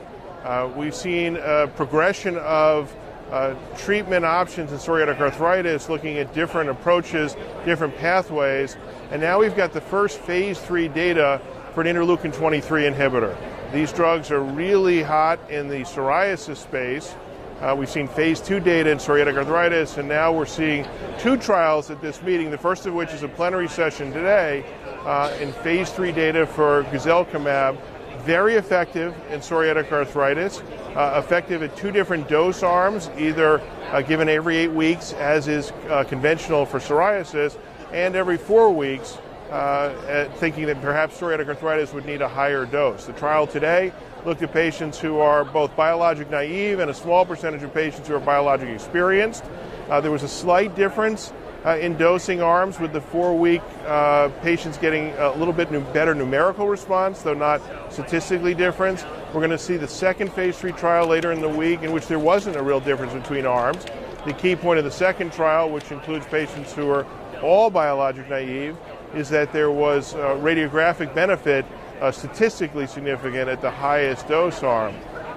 Uh, 0.45 0.73
we've 0.75 0.95
seen 0.95 1.37
a 1.37 1.71
progression 1.77 2.39
of 2.39 2.97
uh, 3.31 3.55
treatment 3.77 4.25
options 4.25 4.73
in 4.73 4.79
psoriatic 4.79 5.21
arthritis, 5.21 5.91
looking 5.91 6.17
at 6.17 6.33
different 6.33 6.71
approaches, 6.71 7.37
different 7.67 7.95
pathways, 7.99 8.79
and 9.11 9.21
now 9.21 9.39
we've 9.39 9.57
got 9.57 9.73
the 9.73 9.81
first 9.81 10.19
phase 10.19 10.59
three 10.59 10.89
data 10.89 11.39
for 11.77 11.83
an 11.83 11.95
interleukin 11.95 12.33
23 12.33 12.85
inhibitor. 12.85 13.37
These 13.71 13.93
drugs 13.93 14.31
are 14.31 14.41
really 14.41 15.03
hot 15.03 15.39
in 15.51 15.69
the 15.69 15.81
psoriasis 15.81 16.57
space. 16.57 17.15
Uh, 17.61 17.77
we've 17.79 17.91
seen 17.91 18.09
phase 18.09 18.41
two 18.41 18.61
data 18.61 18.89
in 18.89 18.97
psoriatic 18.97 19.37
arthritis, 19.37 19.99
and 19.99 20.09
now 20.09 20.33
we're 20.33 20.47
seeing 20.47 20.87
two 21.19 21.37
trials 21.37 21.91
at 21.91 22.01
this 22.01 22.23
meeting, 22.23 22.51
the 22.51 22.57
first 22.57 22.87
of 22.87 22.95
which 22.95 23.13
is 23.13 23.25
a 23.25 23.29
plenary 23.29 23.69
session 23.69 24.11
today 24.11 24.65
uh, 25.05 25.37
in 25.39 25.53
phase 25.53 25.91
three 25.91 26.13
data 26.13 26.47
for 26.47 26.85
guselkumab. 26.85 27.79
Very 28.23 28.55
effective 28.55 29.15
in 29.31 29.41
psoriatic 29.41 29.93
arthritis, 29.93 30.63
uh, 30.95 31.21
effective 31.23 31.63
at 31.63 31.77
two 31.77 31.91
different 31.91 32.27
dose 32.27 32.63
arms, 32.63 33.11
either 33.19 33.61
uh, 33.91 34.01
given 34.01 34.31
every 34.31 34.57
eight 34.57 34.73
weeks, 34.73 35.13
as 35.13 35.47
is 35.47 35.73
uh, 35.91 36.05
conventional 36.05 36.65
for 36.65 36.79
psoriasis, 36.79 37.59
and 37.93 38.17
every 38.17 38.39
four 38.39 38.73
weeks, 38.73 39.19
uh, 39.51 40.29
thinking 40.37 40.67
that 40.67 40.81
perhaps 40.81 41.19
psoriatic 41.19 41.49
arthritis 41.49 41.93
would 41.93 42.07
need 42.07 42.23
a 42.23 42.29
higher 42.29 42.67
dose. 42.67 43.07
The 43.07 43.13
trial 43.13 43.47
today 43.47 43.93
looked 44.25 44.43
at 44.43 44.53
patients 44.53 44.99
who 44.99 45.19
are 45.21 45.45
both 45.45 45.75
biologic 45.77 46.31
naive 46.31 46.81
and 46.81 46.91
a 46.91 46.95
small 46.95 47.25
percentage 47.25 47.63
of 47.63 47.73
patients 47.73 48.09
who 48.09 48.15
are 48.15 48.21
biologic 48.21 48.69
experienced. 48.69 49.45
Uh, 49.89 50.01
there 50.01 50.11
was 50.11 50.25
a 50.25 50.29
slight 50.29 50.75
difference 50.75 51.33
uh, 51.65 51.77
in 51.79 51.97
dosing 51.97 52.41
arms, 52.41 52.79
with 52.79 52.93
the 52.93 53.01
four 53.01 53.37
week 53.37 53.63
uh, 53.87 54.29
patients 54.43 54.79
getting 54.79 55.11
a 55.15 55.33
little 55.33 55.55
bit 55.55 55.69
better 55.93 56.15
numerical 56.15 56.69
response, 56.69 57.23
though 57.23 57.35
not 57.35 57.61
statistically 57.93 58.55
different. 58.55 59.05
We're 59.29 59.41
going 59.41 59.51
to 59.51 59.59
see 59.59 59.77
the 59.77 59.89
second 59.89 60.33
phase 60.33 60.57
three 60.57 60.73
trial 60.73 61.09
later 61.09 61.33
in 61.33 61.41
the 61.41 61.49
week, 61.49 61.83
in 61.83 61.93
which 61.93 62.07
there 62.07 62.21
wasn't 62.21 62.57
a 62.57 62.63
real 62.63 62.81
difference 62.81 63.13
between 63.13 63.47
arms. 63.47 63.85
The 64.25 64.33
key 64.33 64.55
point 64.55 64.79
of 64.79 64.85
the 64.85 64.91
second 64.93 65.33
trial, 65.33 65.71
which 65.71 65.91
includes 65.91 66.27
patients 66.27 66.73
who 66.73 66.89
are 66.91 67.05
all 67.43 67.69
biologic 67.69 68.29
naive, 68.29 68.77
is 69.15 69.29
that 69.31 69.53
there 69.53 69.71
was 69.71 70.15
radiographic 70.15 71.15
benefit 71.15 71.65
uh, 72.01 72.11
statistically 72.11 72.87
significant 72.87 73.49
at 73.49 73.61
the 73.61 73.71
highest 73.71 74.29
dose 74.29 74.63
arm. 74.63 74.95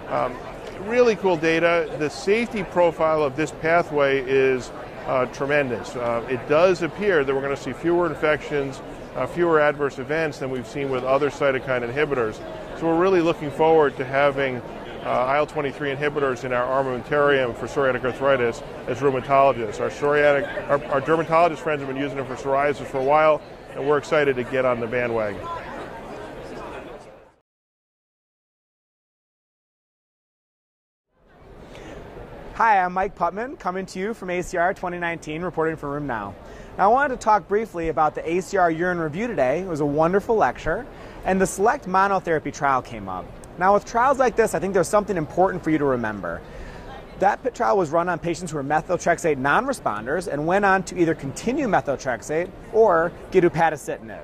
Um, 0.08 0.36
really 0.82 1.16
cool 1.16 1.38
data. 1.38 1.94
The 2.00 2.10
safety 2.10 2.64
profile 2.64 3.24
of 3.24 3.36
this 3.36 3.52
pathway 3.52 4.22
is 4.22 4.72
uh, 5.06 5.26
tremendous. 5.28 5.96
Uh, 5.96 6.26
it 6.30 6.48
does 6.50 6.82
appear 6.82 7.24
that 7.24 7.34
we're 7.34 7.42
going 7.42 7.56
to 7.56 7.62
see 7.62 7.74
fewer 7.74 8.08
infections 8.08 8.82
uh, 9.16 9.28
fewer 9.28 9.60
adverse 9.60 10.00
events 10.00 10.40
than 10.40 10.50
we've 10.50 10.68
seen 10.68 10.90
with 10.90 11.04
other 11.04 11.30
cytokine 11.30 11.90
inhibitors. 11.90 12.36
So 12.80 12.88
we're 12.88 13.00
really 13.00 13.22
looking 13.22 13.52
forward 13.52 13.98
to 13.98 14.06
having 14.06 14.58
uh, 15.04 15.36
IL-23 15.38 15.98
inhibitors 15.98 16.44
in 16.44 16.54
our 16.54 16.84
armamentarium 16.84 17.56
for 17.56 17.68
psoriatic 17.68 18.04
arthritis 18.04 18.62
as 18.88 19.00
rheumatologists. 19.00 19.80
Our 19.80 19.90
psoriatic, 19.90 20.70
our, 20.70 20.84
our 20.86 21.02
dermatologist 21.02 21.62
friends 21.62 21.82
have 21.82 21.90
been 21.90 22.02
using 22.02 22.18
them 22.18 22.28
for 22.28 22.36
psoriasis 22.36 22.86
for 22.86 23.00
a 23.00 23.04
while, 23.04 23.42
and 23.76 23.88
we're 23.88 23.98
excited 23.98 24.36
to 24.36 24.44
get 24.44 24.66
on 24.66 24.80
the 24.80 24.88
bandwagon. 24.88 25.42
Hi, 32.56 32.84
I'm 32.84 32.92
Mike 32.92 33.16
Putman, 33.16 33.58
coming 33.58 33.86
to 33.86 34.00
you 34.00 34.14
from 34.14 34.28
ACR 34.28 34.76
2019, 34.76 35.42
reporting 35.44 35.78
from 35.78 35.92
RheumNow. 35.92 36.34
Now, 36.78 36.86
I 36.86 36.88
wanted 36.88 37.16
to 37.16 37.24
talk 37.24 37.48
briefly 37.48 37.88
about 37.88 38.16
the 38.16 38.22
ACR 38.22 38.78
year 38.78 38.92
in 38.92 39.00
review 39.00 39.28
today. 39.28 39.62
It 39.62 39.68
was 39.68 39.80
a 39.80 39.86
wonderful 39.86 40.36
lecture, 40.36 40.86
and 41.24 41.40
the 41.40 41.48
select 41.48 41.88
monotherapy 41.88 42.54
trial 42.54 42.82
came 42.82 43.08
up. 43.08 43.26
Now, 43.58 43.74
with 43.74 43.86
trials 43.86 44.20
like 44.20 44.36
this, 44.36 44.54
I 44.54 44.60
think 44.60 44.74
there's 44.74 44.90
something 44.90 45.16
important 45.16 45.64
for 45.64 45.70
you 45.70 45.78
to 45.78 45.86
remember. 45.86 46.42
That 47.20 47.54
trial 47.54 47.78
was 47.78 47.90
run 47.90 48.08
on 48.08 48.18
patients 48.18 48.52
who 48.52 48.58
were 48.58 48.64
methotrexate 48.64 49.38
non 49.38 49.66
responders 49.66 50.32
and 50.32 50.48
went 50.48 50.64
on 50.64 50.84
to 50.84 50.98
either 50.98 51.14
continue 51.14 51.68
methotrexate 51.68 52.50
or 52.72 53.12
get 53.32 53.44
upadacitinib. 53.44 54.24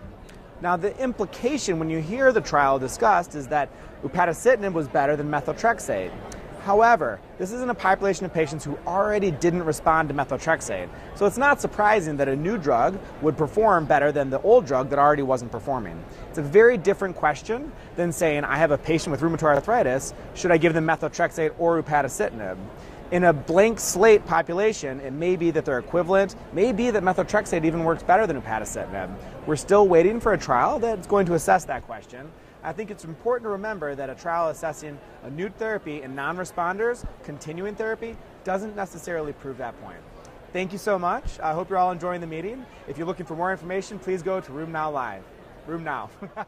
Now, 0.61 0.77
the 0.77 0.97
implication 0.97 1.77
when 1.77 1.89
you 1.89 1.99
hear 1.99 2.31
the 2.31 2.39
trial 2.39 2.79
discussed 2.79 3.35
is 3.35 3.47
that 3.47 3.69
upadacitinib 4.03 4.71
was 4.71 4.87
better 4.87 5.17
than 5.17 5.29
methotrexate. 5.29 6.11
However, 6.65 7.19
this 7.37 7.51
isn't 7.51 7.69
a 7.69 7.75
population 7.75 8.25
of 8.25 8.33
patients 8.33 8.65
who 8.65 8.75
already 8.87 9.29
didn't 9.29 9.65
respond 9.65 10.09
to 10.09 10.15
methotrexate, 10.15 10.89
so 11.13 11.27
it's 11.27 11.37
not 11.37 11.61
surprising 11.61 12.17
that 12.17 12.27
a 12.27 12.35
new 12.35 12.57
drug 12.57 12.97
would 13.21 13.37
perform 13.37 13.85
better 13.85 14.11
than 14.11 14.31
the 14.31 14.41
old 14.41 14.65
drug 14.65 14.89
that 14.89 14.97
already 14.97 15.21
wasn't 15.21 15.51
performing. 15.51 16.03
It's 16.27 16.39
a 16.39 16.41
very 16.41 16.75
different 16.75 17.15
question 17.15 17.71
than 17.97 18.11
saying, 18.11 18.45
I 18.45 18.57
have 18.57 18.71
a 18.71 18.79
patient 18.79 19.11
with 19.11 19.21
rheumatoid 19.21 19.53
arthritis, 19.53 20.15
should 20.33 20.49
I 20.49 20.57
give 20.57 20.73
them 20.73 20.87
methotrexate 20.87 21.53
or 21.59 21.83
upadacitinib? 21.83 22.57
In 23.11 23.25
a 23.25 23.31
blank 23.31 23.79
slate 23.79 24.25
population, 24.25 24.99
it 25.01 25.13
may 25.13 25.35
be 25.35 25.51
that 25.51 25.65
they're 25.65 25.77
equivalent, 25.77 26.35
may 26.51 26.71
be 26.71 26.89
that 26.89 27.03
methotrexate 27.03 27.63
even 27.63 27.83
works 27.83 28.01
better 28.01 28.25
than 28.25 28.41
upadacitinib. 28.41 29.15
We're 29.45 29.55
still 29.55 29.87
waiting 29.87 30.19
for 30.19 30.33
a 30.33 30.37
trial 30.37 30.79
that's 30.79 31.05
going 31.05 31.27
to 31.27 31.35
assess 31.35 31.63
that 31.65 31.85
question. 31.85 32.31
I 32.65 32.73
think 32.73 32.89
it's 32.89 33.05
important 33.05 33.45
to 33.45 33.49
remember 33.49 33.93
that 33.93 34.09
a 34.09 34.15
trial 34.15 34.49
assessing 34.49 34.97
a 35.21 35.29
new 35.29 35.49
therapy 35.49 36.01
in 36.01 36.15
non 36.15 36.35
responders, 36.35 37.05
continuing 37.23 37.75
therapy, 37.75 38.17
doesn't 38.43 38.75
necessarily 38.75 39.33
prove 39.33 39.59
that 39.59 39.79
point. 39.83 39.99
Thank 40.51 40.71
you 40.71 40.79
so 40.79 40.97
much. 40.97 41.39
I 41.41 41.53
hope 41.53 41.69
you're 41.69 41.77
all 41.77 41.91
enjoying 41.91 42.21
the 42.21 42.27
meeting. 42.27 42.65
If 42.87 42.97
you're 42.97 43.05
looking 43.05 43.27
for 43.27 43.35
more 43.35 43.51
information, 43.51 43.99
please 43.99 44.23
go 44.23 44.41
to 44.41 44.51
RheumNow 44.51 44.91
Live. 44.91 45.21
RheumNow. 45.67 46.09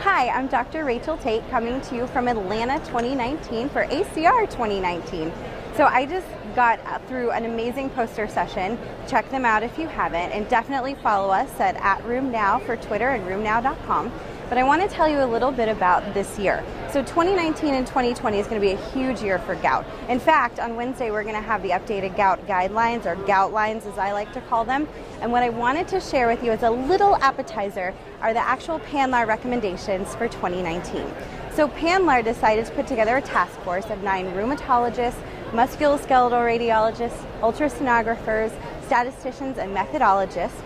Hi, 0.00 0.30
I'm 0.30 0.48
Dr. 0.48 0.84
Rachel 0.84 1.16
Tate 1.18 1.48
coming 1.48 1.80
to 1.82 1.94
you 1.94 2.08
from 2.08 2.26
Atlanta 2.26 2.78
2019 2.86 3.68
for 3.68 3.86
ACR 3.86 4.50
2019. 4.50 5.32
So 5.76 5.86
I 5.86 6.04
just 6.04 6.26
got 6.54 6.80
through 7.06 7.30
an 7.30 7.44
amazing 7.44 7.90
poster 7.90 8.26
session. 8.26 8.78
Check 9.08 9.30
them 9.30 9.44
out 9.44 9.62
if 9.62 9.78
you 9.78 9.86
haven't, 9.86 10.32
and 10.32 10.48
definitely 10.48 10.94
follow 10.96 11.30
us 11.30 11.60
at, 11.60 11.76
at 11.76 12.02
RheumNow 12.02 12.64
for 12.66 12.76
Twitter 12.76 13.10
and 13.10 13.24
RheumNow.com. 13.24 14.12
But 14.48 14.58
I 14.58 14.64
want 14.64 14.82
to 14.82 14.88
tell 14.88 15.08
you 15.08 15.22
a 15.22 15.26
little 15.26 15.52
bit 15.52 15.68
about 15.68 16.12
this 16.12 16.36
year. 16.36 16.64
So 16.90 17.02
2019 17.02 17.72
and 17.72 17.86
2020 17.86 18.36
is 18.36 18.48
going 18.48 18.60
to 18.60 18.66
be 18.66 18.72
a 18.72 18.90
huge 18.90 19.22
year 19.22 19.38
for 19.38 19.54
gout. 19.54 19.86
In 20.08 20.18
fact, 20.18 20.58
on 20.58 20.74
Wednesday 20.74 21.12
we're 21.12 21.22
going 21.22 21.36
to 21.36 21.40
have 21.40 21.62
the 21.62 21.70
updated 21.70 22.16
gout 22.16 22.44
guidelines, 22.48 23.06
or 23.06 23.14
gout 23.26 23.52
lines 23.52 23.86
as 23.86 23.96
I 23.96 24.10
like 24.10 24.32
to 24.32 24.40
call 24.40 24.64
them. 24.64 24.88
And 25.20 25.30
what 25.30 25.44
I 25.44 25.50
wanted 25.50 25.86
to 25.88 26.00
share 26.00 26.26
with 26.26 26.42
you 26.42 26.50
as 26.50 26.64
a 26.64 26.70
little 26.70 27.14
appetizer 27.16 27.94
are 28.20 28.34
the 28.34 28.40
actual 28.40 28.80
PANLAR 28.80 29.24
recommendations 29.24 30.16
for 30.16 30.26
2019. 30.26 31.06
So 31.54 31.68
PANLAR 31.68 32.22
decided 32.22 32.66
to 32.66 32.72
put 32.72 32.88
together 32.88 33.18
a 33.18 33.22
task 33.22 33.56
force 33.60 33.86
of 33.86 34.02
nine 34.02 34.26
rheumatologists, 34.32 35.22
musculoskeletal 35.52 36.32
radiologists, 36.32 37.24
ultrasonographers, 37.40 38.52
statisticians, 38.86 39.58
and 39.58 39.74
methodologists. 39.76 40.62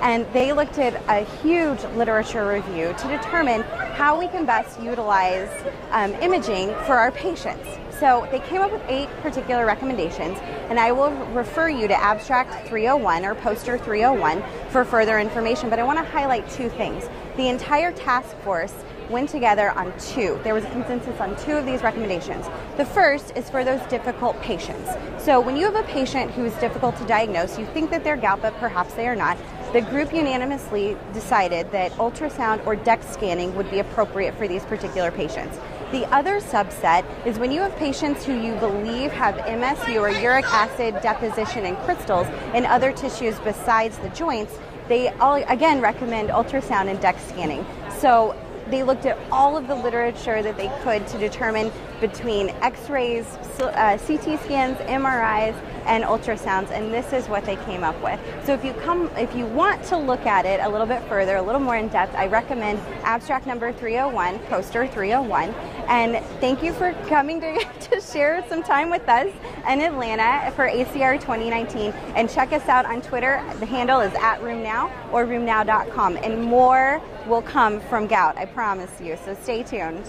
And 0.00 0.26
they 0.32 0.52
looked 0.52 0.78
at 0.78 0.94
a 1.08 1.24
huge 1.42 1.82
literature 1.96 2.46
review 2.46 2.94
to 2.98 3.08
determine 3.08 3.62
how 3.96 4.16
we 4.16 4.28
can 4.28 4.46
best 4.46 4.80
utilize 4.80 5.50
um, 5.90 6.14
imaging 6.22 6.68
for 6.86 6.94
our 6.94 7.10
patients. 7.10 7.66
So 7.98 8.28
they 8.30 8.38
came 8.38 8.60
up 8.60 8.70
with 8.70 8.82
eight 8.86 9.08
particular 9.22 9.66
recommendations, 9.66 10.38
and 10.70 10.78
I 10.78 10.92
will 10.92 11.10
refer 11.34 11.68
you 11.68 11.88
to 11.88 12.00
Abstract 12.00 12.68
301 12.68 13.24
or 13.24 13.34
Poster 13.34 13.76
301 13.76 14.40
for 14.70 14.84
further 14.84 15.18
information. 15.18 15.68
But 15.68 15.80
I 15.80 15.82
want 15.82 15.98
to 15.98 16.04
highlight 16.04 16.48
two 16.48 16.68
things. 16.68 17.08
The 17.36 17.48
entire 17.48 17.90
task 17.90 18.36
force 18.38 18.74
went 19.10 19.28
together 19.28 19.70
on 19.70 19.92
two. 19.98 20.38
There 20.44 20.54
was 20.54 20.64
a 20.64 20.70
consensus 20.70 21.20
on 21.20 21.36
two 21.36 21.52
of 21.52 21.66
these 21.66 21.82
recommendations. 21.82 22.46
The 22.76 22.84
first 22.84 23.36
is 23.36 23.48
for 23.50 23.64
those 23.64 23.80
difficult 23.88 24.40
patients. 24.40 24.90
So 25.22 25.40
when 25.40 25.56
you 25.56 25.64
have 25.64 25.76
a 25.76 25.82
patient 25.84 26.30
who 26.32 26.44
is 26.44 26.54
difficult 26.54 26.96
to 26.98 27.04
diagnose, 27.06 27.58
you 27.58 27.66
think 27.66 27.90
that 27.90 28.04
they're 28.04 28.16
gout, 28.16 28.42
but 28.42 28.54
perhaps 28.58 28.94
they 28.94 29.08
are 29.08 29.16
not. 29.16 29.38
The 29.72 29.82
group 29.82 30.14
unanimously 30.14 30.96
decided 31.12 31.70
that 31.72 31.92
ultrasound 31.92 32.66
or 32.66 32.74
DECT 32.74 33.04
scanning 33.12 33.54
would 33.54 33.70
be 33.70 33.80
appropriate 33.80 34.34
for 34.36 34.48
these 34.48 34.64
particular 34.64 35.10
patients. 35.10 35.58
The 35.90 36.06
other 36.14 36.40
subset 36.40 37.04
is 37.26 37.38
when 37.38 37.50
you 37.50 37.60
have 37.62 37.74
patients 37.76 38.24
who 38.24 38.34
you 38.34 38.54
believe 38.56 39.10
have 39.12 39.36
MSU 39.36 40.00
or 40.00 40.10
uric 40.10 40.44
acid 40.46 41.00
deposition 41.02 41.64
and 41.64 41.76
crystals 41.78 42.26
in 42.54 42.66
other 42.66 42.92
tissues 42.92 43.38
besides 43.40 43.96
the 43.98 44.10
joints, 44.10 44.54
they 44.88 45.08
all 45.14 45.34
again 45.34 45.80
recommend 45.80 46.30
ultrasound 46.30 46.88
and 46.88 46.98
DECT 47.00 47.28
scanning. 47.28 47.66
So 47.98 48.36
they 48.70 48.82
looked 48.82 49.06
at 49.06 49.18
all 49.30 49.56
of 49.56 49.66
the 49.66 49.74
literature 49.74 50.42
that 50.42 50.56
they 50.56 50.70
could 50.82 51.06
to 51.08 51.18
determine 51.18 51.72
between 52.00 52.50
x-rays, 52.62 53.26
uh, 53.60 53.98
CT 53.98 54.40
scans, 54.40 54.78
MRIs, 54.78 55.54
and 55.86 56.04
ultrasounds, 56.04 56.70
and 56.70 56.92
this 56.92 57.12
is 57.12 57.28
what 57.28 57.44
they 57.44 57.56
came 57.56 57.82
up 57.82 58.00
with. 58.02 58.20
So 58.44 58.52
if 58.52 58.64
you 58.64 58.72
come, 58.74 59.10
if 59.16 59.34
you 59.34 59.46
want 59.46 59.82
to 59.84 59.96
look 59.96 60.26
at 60.26 60.44
it 60.44 60.60
a 60.60 60.68
little 60.68 60.86
bit 60.86 61.02
further, 61.08 61.36
a 61.36 61.42
little 61.42 61.60
more 61.60 61.76
in 61.76 61.88
depth, 61.88 62.14
I 62.14 62.26
recommend 62.26 62.78
abstract 63.04 63.46
number 63.46 63.72
301, 63.72 64.38
poster 64.40 64.86
301. 64.86 65.54
And 65.88 66.22
thank 66.38 66.62
you 66.62 66.74
for 66.74 66.92
coming 67.08 67.40
to, 67.40 67.58
to 67.80 68.00
share 68.00 68.44
some 68.48 68.62
time 68.62 68.90
with 68.90 69.08
us 69.08 69.32
in 69.68 69.80
Atlanta 69.80 70.52
for 70.52 70.68
ACR 70.68 71.18
2019. 71.18 71.92
And 72.14 72.28
check 72.28 72.52
us 72.52 72.68
out 72.68 72.84
on 72.84 73.00
Twitter. 73.00 73.42
The 73.58 73.66
handle 73.66 74.00
is 74.00 74.12
at 74.14 74.40
RheumNow 74.40 74.90
or 75.12 75.24
RheumNow.com, 75.24 76.18
and 76.18 76.42
more 76.42 77.00
will 77.26 77.42
come 77.42 77.80
from 77.80 78.06
Gout. 78.06 78.36
I 78.36 78.44
promise 78.44 79.00
you. 79.00 79.16
So 79.24 79.34
stay 79.42 79.62
tuned. 79.62 80.04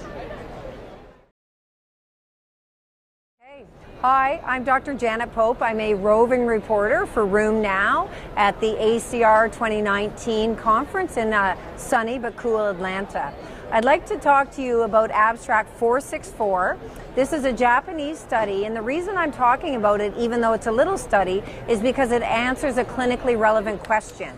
Hi, 4.02 4.42
I'm 4.46 4.64
Dr. 4.64 4.94
Janet 4.94 5.34
Pope. 5.34 5.62
I'm 5.62 5.82
a 5.82 5.94
roving 5.94 6.46
reporter 6.46 7.06
for 7.06 7.26
RheumNow 7.26 8.10
at 8.38 8.58
the 8.62 8.68
ACR 8.68 9.52
2019 9.52 10.56
conference 10.56 11.18
in 11.18 11.34
uh, 11.34 11.58
sunny 11.76 12.18
but 12.18 12.38
cool 12.38 12.66
Atlanta. 12.66 13.34
I'd 13.72 13.86
like 13.86 14.08
to 14.08 14.18
talk 14.18 14.50
to 14.54 14.64
you 14.64 14.82
about 14.82 15.12
Abstract 15.12 15.70
464. 15.78 16.76
This 17.14 17.32
is 17.32 17.46
a 17.46 17.54
Japanese 17.54 18.18
study, 18.18 18.66
and 18.66 18.76
the 18.76 18.82
reason 18.82 19.16
I'm 19.16 19.32
talking 19.32 19.76
about 19.76 20.02
it, 20.02 20.12
even 20.18 20.42
though 20.42 20.54
it's 20.54 20.66
a 20.66 20.72
little 20.72 20.98
study, 20.98 21.44
is 21.68 21.80
because 21.80 22.12
it 22.12 22.24
answers 22.24 22.78
a 22.78 22.84
clinically 22.84 23.38
relevant 23.38 23.84
question. 23.84 24.36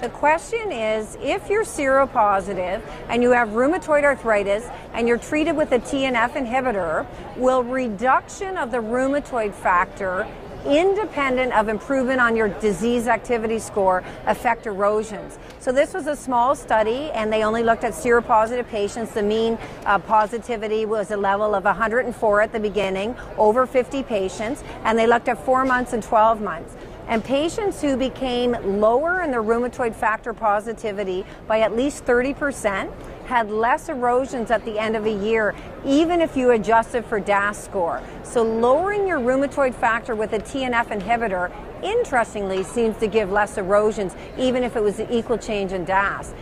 The 0.00 0.08
question 0.08 0.72
is 0.72 1.16
if 1.22 1.48
you're 1.48 1.62
seropositive 1.62 2.82
and 3.08 3.22
you 3.22 3.30
have 3.30 3.50
rheumatoid 3.50 4.02
arthritis 4.02 4.68
and 4.94 5.06
you're 5.06 5.16
treated 5.16 5.56
with 5.56 5.70
a 5.70 5.78
TNF 5.78 6.32
inhibitor, 6.32 7.06
will 7.36 7.62
reduction 7.62 8.56
of 8.56 8.72
the 8.72 8.78
rheumatoid 8.78 9.54
factor 9.54 10.26
independent 10.66 11.52
of 11.52 11.68
improvement 11.68 12.20
on 12.20 12.36
your 12.36 12.48
disease 12.60 13.08
activity 13.08 13.58
score 13.58 14.02
affect 14.26 14.66
erosions. 14.66 15.38
So 15.60 15.72
this 15.72 15.94
was 15.94 16.06
a 16.06 16.16
small 16.16 16.54
study 16.54 17.10
and 17.12 17.32
they 17.32 17.44
only 17.44 17.62
looked 17.62 17.84
at 17.84 17.92
seropositive 17.92 18.68
patients. 18.68 19.12
The 19.12 19.22
mean 19.22 19.58
uh, 19.84 19.98
positivity 19.98 20.86
was 20.86 21.10
a 21.10 21.16
level 21.16 21.54
of 21.54 21.64
104 21.64 22.40
at 22.40 22.52
the 22.52 22.60
beginning, 22.60 23.14
over 23.36 23.66
50 23.66 24.02
patients, 24.02 24.62
and 24.84 24.98
they 24.98 25.06
looked 25.06 25.28
at 25.28 25.44
4 25.44 25.64
months 25.64 25.92
and 25.92 26.02
12 26.02 26.40
months. 26.40 26.76
And 27.08 27.22
patients 27.22 27.82
who 27.82 27.96
became 27.96 28.52
lower 28.80 29.22
in 29.22 29.30
their 29.30 29.42
rheumatoid 29.42 29.94
factor 29.94 30.32
positivity 30.32 31.26
by 31.46 31.60
at 31.60 31.76
least 31.76 32.04
30% 32.04 32.92
had 33.24 33.50
less 33.50 33.88
erosions 33.88 34.50
at 34.50 34.64
the 34.64 34.78
end 34.78 34.96
of 34.96 35.06
a 35.06 35.12
year, 35.12 35.54
even 35.84 36.20
if 36.20 36.36
you 36.36 36.50
adjusted 36.50 37.04
for 37.04 37.20
DAS 37.20 37.62
score. 37.62 38.02
So 38.22 38.42
lowering 38.42 39.06
your 39.06 39.18
rheumatoid 39.18 39.74
factor 39.74 40.14
with 40.14 40.32
a 40.32 40.38
TNF 40.38 40.88
inhibitor, 40.88 41.52
interestingly, 41.82 42.62
seems 42.62 42.96
to 42.98 43.06
give 43.06 43.30
less 43.30 43.58
erosions, 43.58 44.14
even 44.38 44.62
if 44.62 44.76
it 44.76 44.82
was 44.82 44.98
an 45.00 45.10
equal 45.10 45.38
change 45.38 45.72
in 45.72 45.84
DAS. 45.84 46.34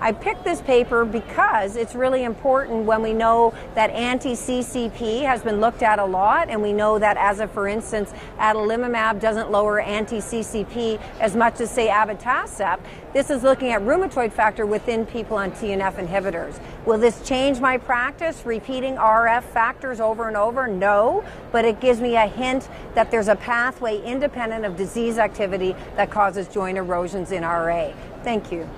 I 0.00 0.12
picked 0.12 0.44
this 0.44 0.60
paper 0.60 1.04
because 1.04 1.74
it's 1.74 1.96
really 1.96 2.22
important 2.22 2.84
when 2.84 3.02
we 3.02 3.12
know 3.12 3.52
that 3.74 3.90
anti-CCP 3.90 5.22
has 5.22 5.42
been 5.42 5.60
looked 5.60 5.82
at 5.82 5.98
a 5.98 6.04
lot, 6.04 6.48
and 6.48 6.62
we 6.62 6.72
know 6.72 7.00
that 7.00 7.16
as 7.16 7.40
a, 7.40 7.48
for 7.48 7.66
instance, 7.66 8.12
adalimumab 8.38 9.20
doesn't 9.20 9.50
lower 9.50 9.80
anti-CCP 9.80 11.00
as 11.18 11.34
much 11.34 11.60
as, 11.60 11.70
say, 11.70 11.88
abatacept. 11.88 12.78
This 13.12 13.28
is 13.28 13.42
looking 13.42 13.72
at 13.72 13.80
rheumatoid 13.82 14.32
factor 14.32 14.66
within 14.66 15.04
people 15.04 15.36
on 15.36 15.50
TNF 15.50 15.94
inhibitors. 15.96 16.60
Will 16.86 16.98
this 16.98 17.20
change 17.26 17.58
my 17.58 17.76
practice, 17.76 18.46
repeating 18.46 18.94
RF 18.94 19.42
factors 19.42 19.98
over 19.98 20.28
and 20.28 20.36
over? 20.36 20.68
No, 20.68 21.24
but 21.50 21.64
it 21.64 21.80
gives 21.80 22.00
me 22.00 22.14
a 22.14 22.28
hint 22.28 22.68
that 22.94 23.10
there's 23.10 23.28
a 23.28 23.36
pathway 23.36 24.00
independent 24.02 24.64
of 24.64 24.76
disease 24.76 25.18
activity 25.18 25.74
that 25.96 26.10
causes 26.10 26.46
joint 26.46 26.78
erosions 26.78 27.32
in 27.32 27.42
RA. 27.42 27.92
Thank 28.22 28.52
you. 28.52 28.68